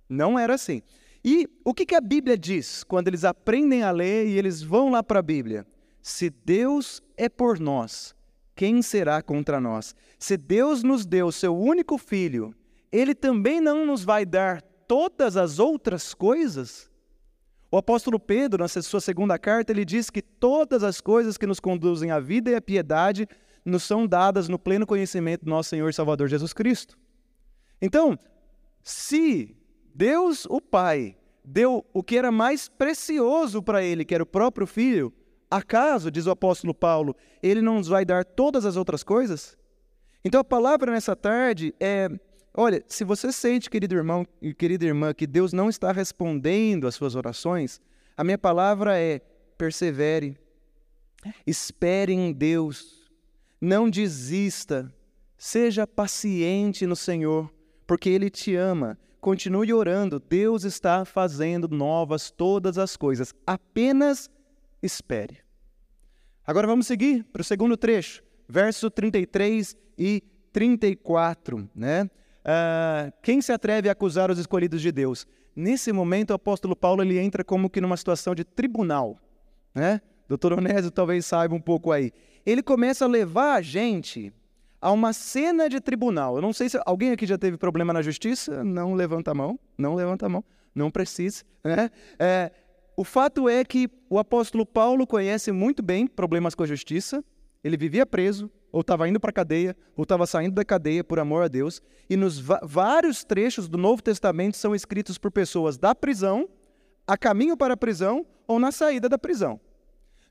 Não 0.09 0.39
era 0.39 0.55
assim. 0.55 0.83
E 1.29 1.49
o 1.65 1.75
que, 1.75 1.85
que 1.85 1.97
a 1.97 2.01
Bíblia 2.01 2.39
diz 2.39 2.85
quando 2.85 3.09
eles 3.09 3.25
aprendem 3.25 3.83
a 3.83 3.91
ler 3.91 4.29
e 4.29 4.39
eles 4.39 4.63
vão 4.63 4.93
lá 4.93 5.03
para 5.03 5.19
a 5.19 5.23
Bíblia? 5.23 5.67
Se 6.01 6.31
Deus 6.31 7.03
é 7.17 7.29
por 7.29 7.59
nós, 7.59 8.15
quem 8.55 8.81
será 8.81 9.21
contra 9.21 9.61
nós? 9.61 9.93
Se 10.21 10.37
Deus 10.37 10.85
nos 10.85 11.05
deu 11.05 11.33
seu 11.33 11.59
único 11.59 11.99
filho, 11.99 12.55
ele 12.93 13.13
também 13.13 13.61
não 13.61 13.85
nos 13.85 14.05
vai 14.05 14.25
dar 14.25 14.63
todas 14.87 15.37
as 15.37 15.59
outras 15.59 16.15
coisas? 16.15 16.89
O 17.73 17.77
apóstolo 17.77 18.21
Pedro, 18.21 18.63
na 18.63 18.69
sua 18.69 19.01
segunda 19.01 19.37
carta, 19.37 19.73
ele 19.73 19.85
diz 19.85 20.09
que 20.11 20.23
todas 20.23 20.85
as 20.85 21.01
coisas 21.01 21.37
que 21.37 21.45
nos 21.45 21.59
conduzem 21.59 22.13
à 22.13 22.21
vida 22.21 22.53
e 22.53 22.55
à 22.55 22.63
piedade 22.63 23.27
nos 23.65 23.83
são 23.83 24.07
dadas 24.07 24.49
no 24.49 24.61
pleno 24.61 24.87
conhecimento 24.87 25.45
do 25.45 25.51
nosso 25.51 25.71
Senhor 25.71 25.91
e 25.91 25.93
Salvador 25.93 26.29
Jesus 26.29 26.53
Cristo. 26.53 26.97
Então, 27.83 28.17
se 28.85 29.57
Deus, 29.97 30.45
o 30.51 30.61
Pai, 30.61 31.17
deu 31.43 31.83
o 31.91 32.03
que 32.03 32.19
era 32.19 32.31
mais 32.31 32.69
precioso 32.69 33.63
para 33.63 33.83
ele, 33.83 34.05
que 34.05 34.15
era 34.15 34.23
o 34.23 34.27
próprio 34.27 34.67
filho, 34.67 35.11
acaso, 35.51 36.11
diz 36.11 36.27
o 36.27 36.31
apóstolo 36.31 36.75
Paulo, 36.75 37.17
ele 37.43 37.63
não 37.63 37.77
nos 37.77 37.89
vai 37.89 38.05
dar 38.05 38.23
todas 38.23 38.67
as 38.67 38.77
outras 38.77 39.03
coisas? 39.03 39.57
Então 40.23 40.39
a 40.39 40.45
palavra 40.45 40.93
nessa 40.93 41.17
tarde 41.17 41.75
é: 41.81 42.11
olha, 42.53 42.85
se 42.87 43.05
você 43.05 43.33
sente, 43.33 43.71
querido 43.71 43.95
irmão 43.95 44.27
e 44.43 44.53
querida 44.53 44.85
irmã, 44.85 45.15
que 45.15 45.27
Deus 45.27 45.55
não 45.55 45.71
está 45.71 45.93
respondendo 45.93 46.87
às 46.87 46.95
suas 46.95 47.15
orações, 47.15 47.81
a 48.19 48.23
minha 48.23 48.37
palavra 48.37 48.99
é: 48.99 49.23
persevere, 49.57 50.39
espere 51.47 52.13
em 52.13 52.35
Deus, 52.35 53.11
não 53.59 53.89
desista, 53.89 54.95
seja 55.39 55.87
paciente 55.87 56.87
no 56.87 56.97
Senhor, 56.97 57.51
porque 57.87 58.11
Ele 58.11 58.29
te 58.29 58.55
ama 58.55 58.99
Continue 59.27 59.73
orando, 59.73 60.21
Deus 60.21 60.63
está 60.63 61.05
fazendo 61.05 61.67
novas 61.67 62.31
todas 62.31 62.79
as 62.79 62.97
coisas. 62.97 63.35
Apenas 63.45 64.31
espere. 64.81 65.39
Agora 66.47 66.65
vamos 66.65 66.87
seguir 66.87 67.25
para 67.33 67.43
o 67.43 67.45
segundo 67.45 67.77
trecho, 67.77 68.23
verso 68.49 68.89
33 68.89 69.77
e 69.99 70.23
34. 70.53 71.69
Né? 71.75 72.05
Uh, 72.05 73.13
quem 73.21 73.43
se 73.43 73.51
atreve 73.51 73.89
a 73.89 73.93
acusar 73.93 74.31
os 74.31 74.39
escolhidos 74.39 74.81
de 74.81 74.93
Deus? 74.93 75.27
Nesse 75.57 75.93
momento, 75.93 76.31
o 76.31 76.35
apóstolo 76.35 76.77
Paulo 76.77 77.03
ele 77.03 77.19
entra 77.19 77.43
como 77.43 77.69
que 77.69 77.81
numa 77.81 77.97
situação 77.97 78.33
de 78.33 78.45
tribunal. 78.45 79.19
Né? 79.75 80.01
Doutor 80.29 80.53
Onésio 80.53 80.93
talvez 80.93 81.27
saiba 81.27 81.53
um 81.53 81.61
pouco 81.61 81.91
aí. 81.91 82.13
Ele 82.47 82.63
começa 82.63 83.05
a 83.05 83.09
levar 83.09 83.57
a 83.57 83.61
gente 83.61 84.33
a 84.81 84.91
uma 84.91 85.13
cena 85.13 85.69
de 85.69 85.81
tribunal. 85.81 86.37
Eu 86.37 86.43
não 86.43 86.53
sei 86.53 86.69
se 86.69 86.81
alguém 86.85 87.11
aqui 87.11 87.27
já 87.27 87.39
teve 87.39 87.57
problema 87.57 87.93
na 87.93 88.03
justiça. 88.03 88.63
Não 88.63 88.95
levanta 88.95 89.31
a 89.31 89.35
mão, 89.35 89.59
não 89.77 89.95
levanta 89.95 90.27
a 90.27 90.29
mão, 90.29 90.45
não 90.75 90.91
precisa. 90.91 91.45
Né? 91.65 91.91
É, 92.19 92.51
o 92.97 93.05
fato 93.05 93.49
é 93.49 93.65
que 93.65 93.91
o 94.09 94.19
apóstolo 94.19 94.65
Paulo 94.65 95.07
conhece 95.07 95.53
muito 95.53 95.83
bem 95.83 96.07
problemas 96.07 96.55
com 96.55 96.63
a 96.63 96.67
justiça. 96.67 97.25
Ele 97.63 97.77
vivia 97.77 98.07
preso, 98.07 98.51
ou 98.71 98.81
estava 98.81 99.09
indo 99.09 99.19
para 99.19 99.31
a 99.31 99.33
cadeia, 99.33 99.77
ou 99.97 100.03
estava 100.03 100.27
saindo 100.27 100.55
da 100.55 100.65
cadeia 100.65 101.03
por 101.03 101.19
amor 101.19 101.43
a 101.43 101.49
Deus. 101.49 101.83
E 102.09 102.17
nos 102.17 102.39
vários 102.39 103.25
trechos 103.25 103.69
do 103.69 103.77
Novo 103.77 104.03
Testamento 104.03 104.57
são 104.57 104.75
escritos 104.75 105.19
por 105.19 105.31
pessoas 105.31 105.77
da 105.77 105.95
prisão, 105.95 106.49
a 107.07 107.17
caminho 107.17 107.57
para 107.57 107.75
a 107.75 107.77
prisão 107.77 108.27
ou 108.47 108.59
na 108.59 108.71
saída 108.71 109.09
da 109.09 109.19
prisão. 109.19 109.61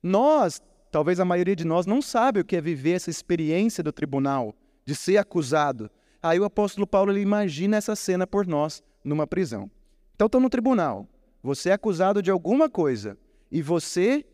Nós 0.02 0.62
Talvez 0.96 1.20
a 1.20 1.26
maioria 1.26 1.58
de 1.58 1.66
nós 1.66 1.86
não 1.86 2.02
sabe 2.02 2.40
o 2.40 2.46
que 2.46 2.56
é 2.56 2.62
viver 2.62 2.94
essa 2.94 3.10
experiência 3.10 3.84
do 3.84 3.92
tribunal, 3.92 4.56
de 4.86 4.96
ser 4.96 5.18
acusado. 5.18 5.92
Aí 6.24 6.40
o 6.40 6.46
apóstolo 6.46 6.88
Paulo 6.88 7.12
ele 7.12 7.20
imagina 7.20 7.76
essa 7.76 7.98
cena 7.98 8.26
por 8.26 8.48
nós 8.48 8.82
numa 9.04 9.28
prisão. 9.28 9.70
Então 10.16 10.28
estou 10.28 10.40
no 10.40 10.50
tribunal, 10.50 11.06
você 11.44 11.68
é 11.68 11.74
acusado 11.74 12.22
de 12.22 12.32
alguma 12.32 12.70
coisa 12.70 13.18
e 13.52 13.62
você 13.62 14.26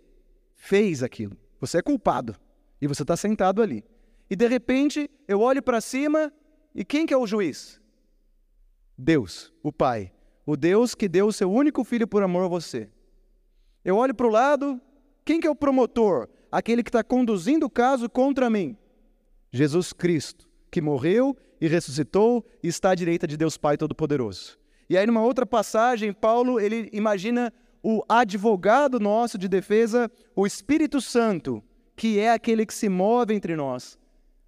fez 0.54 1.02
aquilo. 1.02 1.36
Você 1.60 1.80
é 1.80 1.82
culpado 1.82 2.36
e 2.80 2.86
você 2.86 3.02
está 3.02 3.18
sentado 3.18 3.60
ali. 3.64 3.84
E 4.30 4.36
de 4.36 4.48
repente 4.48 5.10
eu 5.28 5.42
olho 5.42 5.64
para 5.64 5.82
cima 5.82 6.32
e 6.76 6.86
quem 6.86 7.08
que 7.08 7.14
é 7.16 7.18
o 7.18 7.26
juiz? 7.26 7.82
Deus, 8.96 9.52
o 9.64 9.74
Pai. 9.74 10.14
O 10.46 10.56
Deus 10.56 10.94
que 10.94 11.10
deu 11.10 11.26
o 11.26 11.34
seu 11.34 11.52
único 11.52 11.84
filho 11.84 12.08
por 12.08 12.22
amor 12.22 12.46
a 12.46 12.48
você. 12.48 12.88
Eu 13.84 13.96
olho 13.98 14.14
para 14.14 14.28
o 14.28 14.30
lado 14.30 14.80
Quem 15.26 15.40
que 15.40 15.48
é 15.48 15.50
o 15.50 15.56
promotor? 15.56 16.30
Aquele 16.52 16.84
que 16.84 16.90
está 16.90 17.04
conduzindo 17.04 17.66
o 17.66 17.70
caso 17.70 18.10
contra 18.10 18.50
mim. 18.50 18.76
Jesus 19.52 19.94
Cristo, 19.94 20.48
que 20.70 20.82
morreu 20.82 21.38
e 21.60 21.68
ressuscitou 21.68 22.46
e 22.62 22.68
está 22.68 22.92
à 22.92 22.96
direita 22.96 23.26
de 23.26 23.38
Deus 23.38 23.58
Pai 23.58 23.78
Todo-Poderoso. 23.78 24.58
E 24.90 24.98
aí, 24.98 25.06
numa 25.06 25.24
outra 25.24 25.46
passagem, 25.46 26.12
Paulo 26.12 26.60
ele 26.60 26.90
imagina 26.92 27.54
o 27.82 28.04
advogado 28.10 29.00
nosso 29.00 29.38
de 29.38 29.48
defesa, 29.48 30.12
o 30.36 30.46
Espírito 30.46 31.00
Santo, 31.00 31.64
que 31.96 32.20
é 32.20 32.32
aquele 32.32 32.66
que 32.66 32.74
se 32.74 32.90
move 32.90 33.34
entre 33.34 33.56
nós. 33.56 33.98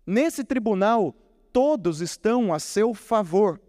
Nesse 0.05 0.43
tribunal, 0.43 1.15
todos 1.51 2.01
estão 2.01 2.53
a 2.53 2.60
seu 2.60 2.93
favor. 2.93 3.62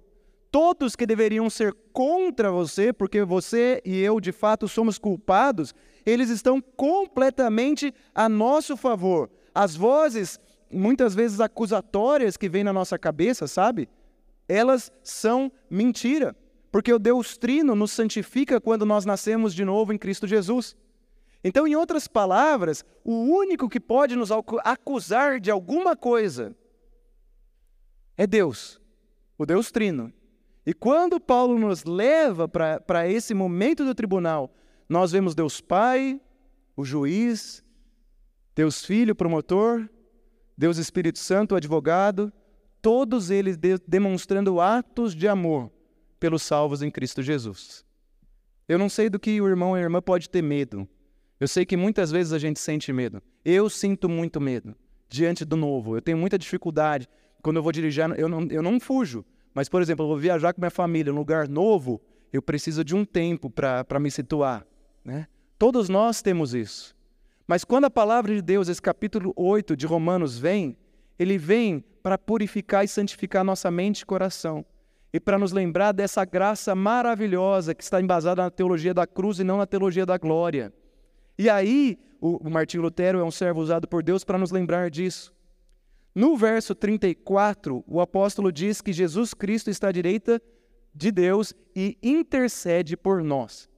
Todos 0.54 0.94
que 0.94 1.04
deveriam 1.04 1.50
ser 1.50 1.74
contra 1.92 2.48
você, 2.48 2.92
porque 2.92 3.24
você 3.24 3.82
e 3.84 3.98
eu 4.00 4.20
de 4.20 4.30
fato 4.30 4.68
somos 4.68 4.98
culpados, 4.98 5.74
eles 6.06 6.30
estão 6.30 6.60
completamente 6.60 7.92
a 8.14 8.28
nosso 8.28 8.76
favor. 8.76 9.28
As 9.52 9.74
vozes, 9.74 10.38
muitas 10.70 11.12
vezes 11.12 11.40
acusatórias 11.40 12.36
que 12.36 12.48
vêm 12.48 12.62
na 12.62 12.72
nossa 12.72 12.96
cabeça, 12.96 13.48
sabe? 13.48 13.88
Elas 14.48 14.92
são 15.02 15.50
mentira. 15.68 16.36
Porque 16.70 16.92
o 16.92 17.00
Deus 17.00 17.36
Trino 17.36 17.74
nos 17.74 17.90
santifica 17.90 18.60
quando 18.60 18.86
nós 18.86 19.04
nascemos 19.04 19.52
de 19.52 19.64
novo 19.64 19.92
em 19.92 19.98
Cristo 19.98 20.24
Jesus. 20.24 20.76
Então, 21.42 21.66
em 21.66 21.74
outras 21.74 22.06
palavras, 22.06 22.84
o 23.02 23.24
único 23.24 23.68
que 23.68 23.80
pode 23.80 24.14
nos 24.14 24.30
acusar 24.62 25.40
de 25.40 25.50
alguma 25.50 25.96
coisa 25.96 26.54
é 28.16 28.24
Deus, 28.24 28.80
o 29.36 29.44
Deus 29.44 29.72
Trino. 29.72 30.12
E 30.66 30.72
quando 30.72 31.20
Paulo 31.20 31.58
nos 31.58 31.84
leva 31.84 32.48
para 32.48 33.08
esse 33.08 33.34
momento 33.34 33.84
do 33.84 33.94
tribunal, 33.94 34.54
nós 34.88 35.12
vemos 35.12 35.34
Deus 35.34 35.60
Pai, 35.60 36.20
o 36.76 36.84
juiz, 36.84 37.62
Deus 38.54 38.84
Filho, 38.84 39.14
promotor, 39.14 39.88
Deus 40.56 40.78
Espírito 40.78 41.18
Santo, 41.18 41.52
o 41.52 41.56
advogado, 41.56 42.32
todos 42.80 43.30
eles 43.30 43.56
de 43.56 43.78
demonstrando 43.86 44.60
atos 44.60 45.14
de 45.14 45.28
amor 45.28 45.70
pelos 46.18 46.42
salvos 46.42 46.82
em 46.82 46.90
Cristo 46.90 47.22
Jesus. 47.22 47.84
Eu 48.66 48.78
não 48.78 48.88
sei 48.88 49.10
do 49.10 49.18
que 49.18 49.40
o 49.40 49.48
irmão 49.48 49.76
e 49.76 49.80
a 49.80 49.82
irmã 49.82 50.00
pode 50.00 50.30
ter 50.30 50.42
medo. 50.42 50.88
Eu 51.38 51.48
sei 51.48 51.66
que 51.66 51.76
muitas 51.76 52.10
vezes 52.10 52.32
a 52.32 52.38
gente 52.38 52.58
sente 52.58 52.92
medo. 52.92 53.22
Eu 53.44 53.68
sinto 53.68 54.08
muito 54.08 54.40
medo 54.40 54.74
diante 55.08 55.44
do 55.44 55.56
novo. 55.56 55.96
Eu 55.96 56.00
tenho 56.00 56.16
muita 56.16 56.38
dificuldade. 56.38 57.08
Quando 57.42 57.56
eu 57.56 57.62
vou 57.62 57.72
dirigir, 57.72 58.04
eu 58.16 58.28
não, 58.28 58.46
eu 58.50 58.62
não 58.62 58.80
fujo. 58.80 59.24
Mas, 59.54 59.68
por 59.68 59.80
exemplo, 59.80 60.04
eu 60.04 60.08
vou 60.08 60.18
viajar 60.18 60.52
com 60.52 60.60
minha 60.60 60.70
família 60.70 61.12
um 61.12 61.16
lugar 61.16 61.48
novo, 61.48 62.00
eu 62.32 62.42
preciso 62.42 62.84
de 62.84 62.94
um 62.94 63.04
tempo 63.04 63.48
para 63.48 64.00
me 64.00 64.10
situar. 64.10 64.66
Né? 65.04 65.28
Todos 65.58 65.88
nós 65.88 66.20
temos 66.20 66.52
isso. 66.52 66.94
Mas 67.46 67.64
quando 67.64 67.84
a 67.84 67.90
palavra 67.90 68.34
de 68.34 68.42
Deus, 68.42 68.68
esse 68.68 68.82
capítulo 68.82 69.32
8 69.36 69.76
de 69.76 69.86
Romanos 69.86 70.38
vem, 70.38 70.76
ele 71.18 71.38
vem 71.38 71.84
para 72.02 72.18
purificar 72.18 72.84
e 72.84 72.88
santificar 72.88 73.44
nossa 73.44 73.70
mente 73.70 74.00
e 74.00 74.06
coração 74.06 74.64
e 75.14 75.20
para 75.20 75.38
nos 75.38 75.52
lembrar 75.52 75.92
dessa 75.92 76.24
graça 76.24 76.74
maravilhosa 76.74 77.72
que 77.72 77.84
está 77.84 78.00
embasada 78.00 78.42
na 78.42 78.50
teologia 78.50 78.92
da 78.92 79.06
cruz 79.06 79.38
e 79.38 79.44
não 79.44 79.58
na 79.58 79.66
teologia 79.66 80.04
da 80.04 80.18
glória. 80.18 80.72
E 81.38 81.48
aí, 81.48 81.96
o, 82.20 82.50
Martinho 82.50 82.82
Lutero 82.82 83.20
é 83.20 83.24
um 83.24 83.30
servo 83.30 83.60
usado 83.60 83.86
por 83.86 84.02
Deus 84.02 84.24
para 84.24 84.36
nos 84.36 84.50
lembrar 84.50 84.90
disso. 84.90 85.32
No 86.14 86.36
verso 86.36 86.74
34, 86.74 87.84
o 87.86 88.00
apóstolo 88.00 88.52
diz 88.52 88.80
que 88.80 88.92
Jesus 88.92 89.34
Cristo 89.34 89.70
está 89.70 89.88
à 89.88 89.92
direita 89.92 90.40
de 90.94 91.10
Deus 91.10 91.52
e 91.74 91.98
intercede 92.02 92.96
por 92.96 93.22
nós. 93.22 93.68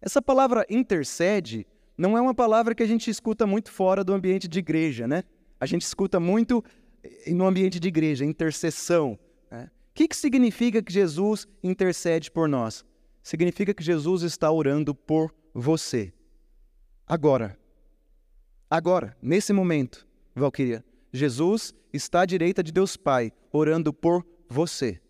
Essa 0.00 0.20
palavra 0.20 0.66
intercede 0.68 1.66
não 1.96 2.16
é 2.16 2.20
uma 2.20 2.34
palavra 2.34 2.74
que 2.74 2.82
a 2.82 2.86
gente 2.86 3.10
escuta 3.10 3.46
muito 3.46 3.72
fora 3.72 4.04
do 4.04 4.12
ambiente 4.12 4.46
de 4.46 4.58
igreja, 4.58 5.08
né? 5.08 5.24
A 5.58 5.66
gente 5.66 5.82
escuta 5.82 6.20
muito 6.20 6.62
no 7.26 7.46
ambiente 7.46 7.80
de 7.80 7.88
igreja, 7.88 8.24
intercessão 8.24 9.18
que, 9.98 10.06
que 10.06 10.16
significa 10.16 10.80
que 10.80 10.92
Jesus 10.92 11.48
intercede 11.60 12.30
por 12.30 12.48
nós? 12.48 12.84
Significa 13.20 13.74
que 13.74 13.82
Jesus 13.82 14.22
está 14.22 14.48
orando 14.48 14.94
por 14.94 15.34
você. 15.52 16.12
Agora. 17.04 17.58
Agora, 18.70 19.16
nesse 19.20 19.52
momento, 19.52 20.06
Valquíria, 20.36 20.84
Jesus 21.12 21.74
está 21.92 22.22
à 22.22 22.26
direita 22.26 22.62
de 22.62 22.72
Deus 22.72 22.96
Pai, 22.96 23.32
orando 23.52 23.92
por 23.92 24.26
você. 24.48 25.00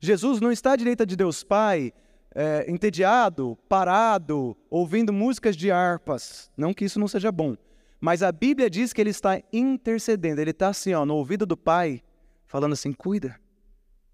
Jesus 0.00 0.40
não 0.40 0.50
está 0.50 0.72
à 0.72 0.76
direita 0.76 1.06
de 1.06 1.16
Deus 1.16 1.44
Pai, 1.44 1.92
é, 2.34 2.64
entediado, 2.70 3.58
parado, 3.68 4.56
ouvindo 4.68 5.12
músicas 5.12 5.56
de 5.56 5.70
harpas. 5.70 6.50
Não 6.56 6.72
que 6.72 6.84
isso 6.84 6.98
não 6.98 7.08
seja 7.08 7.30
bom. 7.30 7.56
Mas 8.00 8.22
a 8.22 8.32
Bíblia 8.32 8.70
diz 8.70 8.92
que 8.92 9.00
ele 9.00 9.10
está 9.10 9.42
intercedendo. 9.52 10.40
Ele 10.40 10.52
está 10.52 10.68
assim, 10.68 10.94
ó, 10.94 11.04
no 11.04 11.16
ouvido 11.16 11.44
do 11.44 11.56
Pai, 11.56 12.02
falando 12.46 12.72
assim: 12.72 12.92
cuida, 12.92 13.38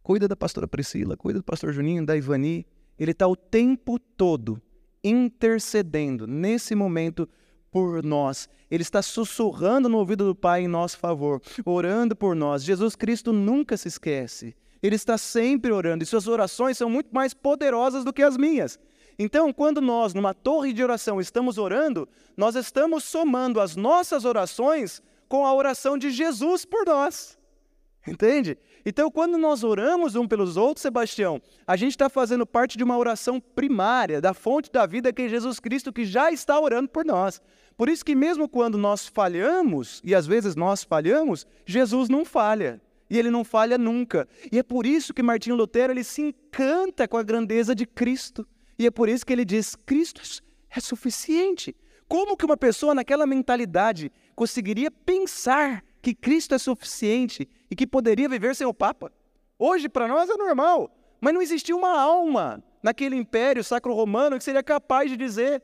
Cuida 0.06 0.28
da 0.28 0.36
pastora 0.36 0.68
Priscila, 0.68 1.16
cuida 1.16 1.40
do 1.40 1.44
pastor 1.44 1.72
Juninho, 1.72 2.06
da 2.06 2.16
Ivani. 2.16 2.64
Ele 2.96 3.10
está 3.10 3.26
o 3.26 3.34
tempo 3.34 3.98
todo 3.98 4.62
intercedendo 5.02 6.28
nesse 6.28 6.76
momento 6.76 7.28
por 7.76 8.02
nós. 8.02 8.48
Ele 8.70 8.80
está 8.80 9.02
sussurrando 9.02 9.86
no 9.86 9.98
ouvido 9.98 10.24
do 10.24 10.34
Pai 10.34 10.62
em 10.62 10.66
nosso 10.66 10.96
favor, 10.96 11.42
orando 11.62 12.16
por 12.16 12.34
nós. 12.34 12.64
Jesus 12.64 12.96
Cristo 12.96 13.34
nunca 13.34 13.76
se 13.76 13.86
esquece. 13.86 14.56
Ele 14.82 14.96
está 14.96 15.18
sempre 15.18 15.70
orando 15.70 16.02
e 16.02 16.06
suas 16.06 16.26
orações 16.26 16.78
são 16.78 16.88
muito 16.88 17.10
mais 17.14 17.34
poderosas 17.34 18.02
do 18.02 18.14
que 18.14 18.22
as 18.22 18.38
minhas. 18.38 18.78
Então, 19.18 19.52
quando 19.52 19.82
nós, 19.82 20.14
numa 20.14 20.32
torre 20.32 20.72
de 20.72 20.82
oração, 20.82 21.20
estamos 21.20 21.58
orando, 21.58 22.08
nós 22.34 22.54
estamos 22.54 23.04
somando 23.04 23.60
as 23.60 23.76
nossas 23.76 24.24
orações 24.24 25.02
com 25.28 25.44
a 25.44 25.52
oração 25.52 25.98
de 25.98 26.10
Jesus 26.10 26.64
por 26.64 26.86
nós. 26.86 27.36
Entende? 28.06 28.56
Então, 28.86 29.10
quando 29.10 29.36
nós 29.36 29.64
oramos 29.64 30.14
um 30.14 30.26
pelos 30.26 30.56
outros, 30.56 30.82
Sebastião, 30.82 31.42
a 31.66 31.76
gente 31.76 31.90
está 31.90 32.08
fazendo 32.08 32.46
parte 32.46 32.78
de 32.78 32.84
uma 32.84 32.96
oração 32.96 33.40
primária, 33.40 34.20
da 34.20 34.32
fonte 34.32 34.70
da 34.70 34.86
vida 34.86 35.12
que 35.12 35.22
é 35.22 35.28
Jesus 35.28 35.58
Cristo, 35.58 35.92
que 35.92 36.04
já 36.04 36.30
está 36.30 36.58
orando 36.58 36.88
por 36.88 37.04
nós. 37.04 37.42
Por 37.76 37.88
isso 37.88 38.04
que 38.04 38.14
mesmo 38.14 38.48
quando 38.48 38.78
nós 38.78 39.06
falhamos, 39.06 40.00
e 40.02 40.14
às 40.14 40.26
vezes 40.26 40.56
nós 40.56 40.82
falhamos, 40.82 41.46
Jesus 41.66 42.08
não 42.08 42.24
falha. 42.24 42.80
E 43.08 43.18
ele 43.18 43.30
não 43.30 43.44
falha 43.44 43.78
nunca. 43.78 44.26
E 44.50 44.58
é 44.58 44.62
por 44.62 44.86
isso 44.86 45.14
que 45.14 45.22
Martinho 45.22 45.56
Lutero 45.56 45.92
ele 45.92 46.02
se 46.02 46.22
encanta 46.22 47.06
com 47.06 47.16
a 47.16 47.22
grandeza 47.22 47.74
de 47.74 47.86
Cristo. 47.86 48.46
E 48.78 48.86
é 48.86 48.90
por 48.90 49.08
isso 49.08 49.24
que 49.24 49.32
ele 49.32 49.44
diz: 49.44 49.76
Cristo 49.76 50.20
é 50.70 50.80
suficiente. 50.80 51.76
Como 52.08 52.36
que 52.36 52.44
uma 52.44 52.56
pessoa 52.56 52.94
naquela 52.94 53.26
mentalidade 53.26 54.10
conseguiria 54.34 54.90
pensar 54.90 55.84
que 56.00 56.14
Cristo 56.14 56.54
é 56.54 56.58
suficiente 56.58 57.48
e 57.70 57.74
que 57.74 57.86
poderia 57.86 58.28
viver 58.28 58.54
sem 58.54 58.66
o 58.66 58.74
Papa. 58.74 59.12
Hoje, 59.58 59.88
para 59.88 60.06
nós, 60.06 60.30
é 60.30 60.36
normal, 60.36 60.94
mas 61.20 61.34
não 61.34 61.42
existia 61.42 61.74
uma 61.74 61.98
alma 61.98 62.62
naquele 62.82 63.16
império 63.16 63.64
sacro-romano 63.64 64.38
que 64.38 64.44
seria 64.44 64.62
capaz 64.62 65.10
de 65.10 65.16
dizer. 65.16 65.62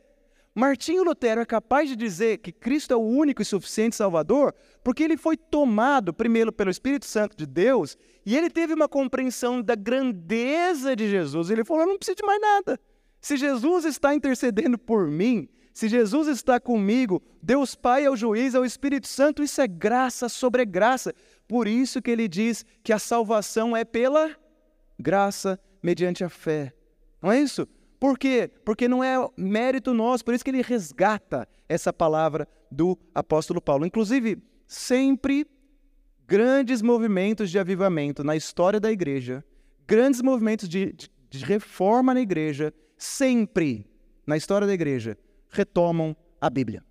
Martinho 0.55 1.03
Lutero 1.03 1.41
é 1.41 1.45
capaz 1.45 1.89
de 1.89 1.95
dizer 1.95 2.37
que 2.37 2.51
Cristo 2.51 2.93
é 2.93 2.95
o 2.95 3.01
único 3.01 3.41
e 3.41 3.45
suficiente 3.45 3.95
Salvador 3.95 4.53
porque 4.83 5.03
ele 5.03 5.17
foi 5.17 5.35
tomado 5.35 6.13
primeiro 6.13 6.51
pelo 6.51 6.69
Espírito 6.69 7.07
Santo 7.07 7.35
de 7.35 7.45
Deus 7.45 7.97
e 8.23 8.37
ele 8.37 8.49
teve 8.49 8.73
uma 8.73 8.87
compreensão 8.87 9.61
da 9.61 9.73
grandeza 9.73 10.95
de 10.95 11.09
Jesus. 11.09 11.49
Ele 11.49 11.65
falou: 11.65 11.83
Eu 11.83 11.89
não 11.89 11.97
preciso 11.97 12.17
de 12.17 12.25
mais 12.25 12.39
nada. 12.39 12.79
Se 13.19 13.35
Jesus 13.35 13.85
está 13.85 14.13
intercedendo 14.13 14.77
por 14.77 15.07
mim, 15.07 15.49
se 15.73 15.87
Jesus 15.87 16.27
está 16.27 16.59
comigo, 16.59 17.23
Deus 17.41 17.73
Pai 17.73 18.05
é 18.05 18.09
o 18.09 18.15
juiz, 18.15 18.53
é 18.53 18.59
o 18.59 18.65
Espírito 18.65 19.07
Santo, 19.07 19.41
isso 19.41 19.59
é 19.59 19.67
graça 19.67 20.29
sobre 20.29 20.65
graça. 20.65 21.15
Por 21.47 21.67
isso 21.67 22.01
que 22.01 22.11
ele 22.11 22.27
diz 22.27 22.63
que 22.83 22.93
a 22.93 22.99
salvação 22.99 23.75
é 23.75 23.83
pela 23.83 24.35
graça 24.99 25.59
mediante 25.81 26.23
a 26.23 26.29
fé. 26.29 26.73
Não 27.21 27.31
é 27.31 27.41
isso? 27.41 27.67
Por 28.03 28.19
quê? 28.19 28.51
Porque 28.65 28.85
não 28.89 29.01
é 29.01 29.15
mérito 29.37 29.93
nosso, 29.93 30.25
por 30.25 30.33
isso 30.33 30.43
que 30.43 30.51
ele 30.51 30.61
resgata 30.61 31.47
essa 31.69 31.93
palavra 31.93 32.45
do 32.69 32.99
apóstolo 33.15 33.61
Paulo. 33.61 33.85
Inclusive, 33.85 34.43
sempre 34.67 35.47
grandes 36.27 36.81
movimentos 36.81 37.49
de 37.49 37.57
avivamento 37.57 38.21
na 38.21 38.35
história 38.35 38.77
da 38.77 38.91
igreja, 38.91 39.41
grandes 39.87 40.21
movimentos 40.21 40.67
de, 40.67 40.91
de, 40.91 41.09
de 41.29 41.45
reforma 41.45 42.13
na 42.13 42.19
igreja, 42.19 42.73
sempre 42.97 43.89
na 44.27 44.35
história 44.35 44.67
da 44.67 44.73
igreja, 44.73 45.17
retomam 45.49 46.13
a 46.41 46.49
Bíblia. 46.49 46.83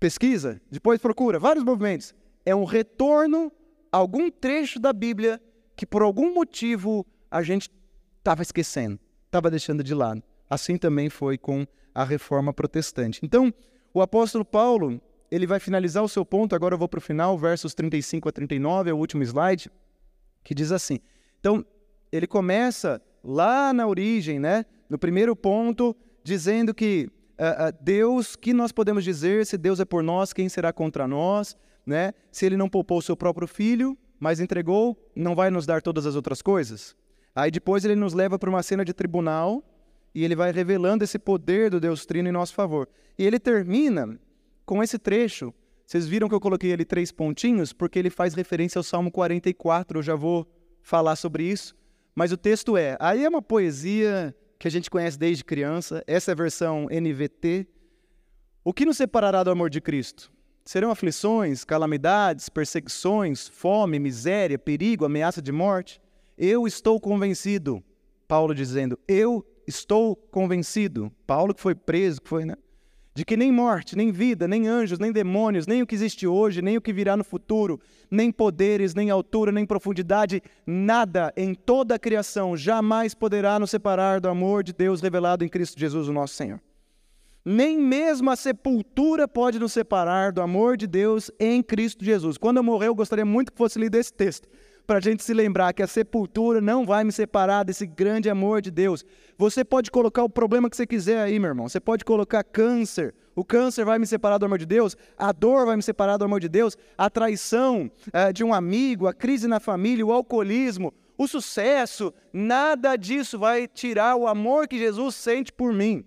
Pesquisa, 0.00 0.60
depois 0.68 1.00
procura 1.00 1.38
vários 1.38 1.64
movimentos. 1.64 2.12
É 2.44 2.56
um 2.56 2.64
retorno 2.64 3.52
a 3.92 3.98
algum 3.98 4.32
trecho 4.32 4.80
da 4.80 4.92
Bíblia 4.92 5.40
que 5.76 5.86
por 5.86 6.02
algum 6.02 6.34
motivo 6.34 7.06
a 7.30 7.40
gente 7.40 7.70
estava 8.18 8.42
esquecendo, 8.42 8.98
estava 9.28 9.50
deixando 9.50 9.84
de 9.84 9.94
lado. 9.94 10.22
Assim 10.48 10.76
também 10.76 11.08
foi 11.08 11.38
com 11.38 11.66
a 11.94 12.04
reforma 12.04 12.52
protestante. 12.52 13.20
Então, 13.22 13.52
o 13.92 14.00
apóstolo 14.00 14.44
Paulo, 14.44 15.00
ele 15.30 15.46
vai 15.46 15.60
finalizar 15.60 16.02
o 16.02 16.08
seu 16.08 16.24
ponto, 16.24 16.54
agora 16.54 16.74
eu 16.74 16.78
vou 16.78 16.88
para 16.88 16.98
o 16.98 17.00
final, 17.00 17.36
versos 17.38 17.74
35 17.74 18.28
a 18.28 18.32
39, 18.32 18.90
é 18.90 18.92
o 18.92 18.96
último 18.96 19.22
slide, 19.22 19.70
que 20.42 20.54
diz 20.54 20.72
assim. 20.72 21.00
Então, 21.38 21.64
ele 22.10 22.26
começa 22.26 23.00
lá 23.22 23.72
na 23.72 23.86
origem, 23.86 24.38
né? 24.38 24.64
No 24.88 24.98
primeiro 24.98 25.36
ponto, 25.36 25.94
dizendo 26.24 26.74
que 26.74 27.10
uh, 27.38 27.68
uh, 27.68 27.78
Deus, 27.80 28.36
que 28.36 28.52
nós 28.54 28.72
podemos 28.72 29.04
dizer? 29.04 29.44
Se 29.44 29.58
Deus 29.58 29.80
é 29.80 29.84
por 29.84 30.02
nós, 30.02 30.32
quem 30.32 30.48
será 30.48 30.72
contra 30.72 31.06
nós? 31.06 31.56
Né? 31.84 32.12
Se 32.30 32.46
ele 32.46 32.56
não 32.56 32.68
poupou 32.68 32.98
o 32.98 33.02
seu 33.02 33.16
próprio 33.16 33.46
filho, 33.46 33.96
mas 34.18 34.40
entregou, 34.40 34.96
não 35.14 35.34
vai 35.34 35.50
nos 35.50 35.66
dar 35.66 35.82
todas 35.82 36.06
as 36.06 36.14
outras 36.14 36.42
coisas? 36.42 36.96
Aí 37.38 37.52
depois 37.52 37.84
ele 37.84 37.94
nos 37.94 38.14
leva 38.14 38.36
para 38.36 38.50
uma 38.50 38.64
cena 38.64 38.84
de 38.84 38.92
tribunal 38.92 39.62
e 40.12 40.24
ele 40.24 40.34
vai 40.34 40.50
revelando 40.50 41.04
esse 41.04 41.20
poder 41.20 41.70
do 41.70 41.78
Deus 41.78 42.04
Trino 42.04 42.28
em 42.28 42.32
nosso 42.32 42.52
favor. 42.52 42.88
E 43.16 43.24
ele 43.24 43.38
termina 43.38 44.18
com 44.66 44.82
esse 44.82 44.98
trecho. 44.98 45.54
Vocês 45.86 46.04
viram 46.08 46.28
que 46.28 46.34
eu 46.34 46.40
coloquei 46.40 46.72
ali 46.72 46.84
três 46.84 47.12
pontinhos? 47.12 47.72
Porque 47.72 47.96
ele 47.96 48.10
faz 48.10 48.34
referência 48.34 48.80
ao 48.80 48.82
Salmo 48.82 49.08
44, 49.12 50.00
eu 50.00 50.02
já 50.02 50.16
vou 50.16 50.50
falar 50.82 51.14
sobre 51.14 51.44
isso. 51.44 51.76
Mas 52.12 52.32
o 52.32 52.36
texto 52.36 52.76
é: 52.76 52.96
aí 52.98 53.24
é 53.24 53.28
uma 53.28 53.40
poesia 53.40 54.34
que 54.58 54.66
a 54.66 54.70
gente 54.70 54.90
conhece 54.90 55.16
desde 55.16 55.44
criança, 55.44 56.02
essa 56.08 56.32
é 56.32 56.32
a 56.32 56.36
versão 56.36 56.88
NVT. 56.90 57.68
O 58.64 58.72
que 58.72 58.84
nos 58.84 58.96
separará 58.96 59.44
do 59.44 59.50
amor 59.52 59.70
de 59.70 59.80
Cristo? 59.80 60.32
Serão 60.64 60.90
aflições, 60.90 61.62
calamidades, 61.62 62.48
perseguições, 62.48 63.46
fome, 63.46 64.00
miséria, 64.00 64.58
perigo, 64.58 65.04
ameaça 65.04 65.40
de 65.40 65.52
morte? 65.52 66.02
Eu 66.38 66.66
estou 66.66 67.00
convencido, 67.00 67.82
Paulo 68.28 68.54
dizendo, 68.54 68.98
eu 69.08 69.44
estou 69.66 70.14
convencido. 70.14 71.12
Paulo 71.26 71.52
que 71.52 71.60
foi 71.60 71.74
preso, 71.74 72.22
que 72.22 72.28
foi, 72.28 72.44
né? 72.44 72.54
de 73.18 73.24
que 73.24 73.36
nem 73.36 73.50
morte, 73.50 73.96
nem 73.96 74.12
vida, 74.12 74.46
nem 74.46 74.68
anjos, 74.68 75.00
nem 75.00 75.10
demônios, 75.10 75.66
nem 75.66 75.82
o 75.82 75.86
que 75.88 75.96
existe 75.96 76.24
hoje, 76.24 76.62
nem 76.62 76.76
o 76.76 76.80
que 76.80 76.92
virá 76.92 77.16
no 77.16 77.24
futuro, 77.24 77.80
nem 78.08 78.30
poderes, 78.30 78.94
nem 78.94 79.10
altura, 79.10 79.50
nem 79.50 79.66
profundidade, 79.66 80.40
nada 80.64 81.32
em 81.36 81.52
toda 81.52 81.96
a 81.96 81.98
criação 81.98 82.56
jamais 82.56 83.14
poderá 83.14 83.58
nos 83.58 83.70
separar 83.70 84.20
do 84.20 84.28
amor 84.28 84.62
de 84.62 84.72
Deus 84.72 85.00
revelado 85.00 85.44
em 85.44 85.48
Cristo 85.48 85.80
Jesus, 85.80 86.06
o 86.06 86.12
nosso 86.12 86.34
Senhor. 86.34 86.60
Nem 87.44 87.76
mesmo 87.76 88.30
a 88.30 88.36
sepultura 88.36 89.26
pode 89.26 89.58
nos 89.58 89.72
separar 89.72 90.30
do 90.30 90.40
amor 90.40 90.76
de 90.76 90.86
Deus 90.86 91.28
em 91.40 91.60
Cristo 91.60 92.04
Jesus. 92.04 92.38
Quando 92.38 92.58
eu 92.58 92.62
morrer, 92.62 92.86
eu 92.86 92.94
gostaria 92.94 93.24
muito 93.24 93.50
que 93.50 93.58
fosse 93.58 93.80
lido 93.80 93.96
esse 93.96 94.12
texto 94.12 94.48
para 94.88 94.96
a 94.96 95.02
gente 95.02 95.22
se 95.22 95.34
lembrar 95.34 95.74
que 95.74 95.82
a 95.82 95.86
sepultura 95.86 96.62
não 96.62 96.86
vai 96.86 97.04
me 97.04 97.12
separar 97.12 97.62
desse 97.62 97.86
grande 97.86 98.30
amor 98.30 98.62
de 98.62 98.70
Deus. 98.70 99.04
Você 99.36 99.62
pode 99.62 99.90
colocar 99.90 100.24
o 100.24 100.30
problema 100.30 100.70
que 100.70 100.76
você 100.78 100.86
quiser 100.86 101.20
aí, 101.20 101.38
meu 101.38 101.50
irmão. 101.50 101.68
Você 101.68 101.78
pode 101.78 102.06
colocar 102.06 102.42
câncer. 102.42 103.14
O 103.36 103.44
câncer 103.44 103.84
vai 103.84 103.98
me 103.98 104.06
separar 104.06 104.38
do 104.38 104.46
amor 104.46 104.56
de 104.56 104.64
Deus, 104.64 104.96
a 105.18 105.30
dor 105.30 105.66
vai 105.66 105.76
me 105.76 105.82
separar 105.82 106.16
do 106.16 106.24
amor 106.24 106.40
de 106.40 106.48
Deus, 106.48 106.74
a 106.96 107.10
traição 107.10 107.90
é, 108.14 108.32
de 108.32 108.42
um 108.42 108.54
amigo, 108.54 109.06
a 109.06 109.12
crise 109.12 109.46
na 109.46 109.60
família, 109.60 110.06
o 110.06 110.10
alcoolismo, 110.10 110.92
o 111.18 111.28
sucesso, 111.28 112.12
nada 112.32 112.96
disso 112.96 113.38
vai 113.38 113.68
tirar 113.68 114.16
o 114.16 114.26
amor 114.26 114.66
que 114.66 114.78
Jesus 114.78 115.16
sente 115.16 115.52
por 115.52 115.70
mim. 115.70 116.02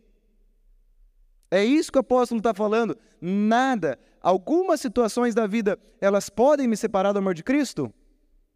É 1.52 1.64
isso 1.64 1.92
que 1.92 2.00
o 2.00 2.02
apóstolo 2.02 2.40
está 2.40 2.54
falando. 2.54 2.98
Nada. 3.22 4.00
Algumas 4.20 4.82
situações 4.82 5.36
da 5.36 5.46
vida, 5.46 5.78
elas 6.02 6.30
podem 6.30 6.68
me 6.68 6.76
separar 6.76 7.14
do 7.14 7.20
amor 7.20 7.36
de 7.36 7.44
Cristo? 7.44 7.94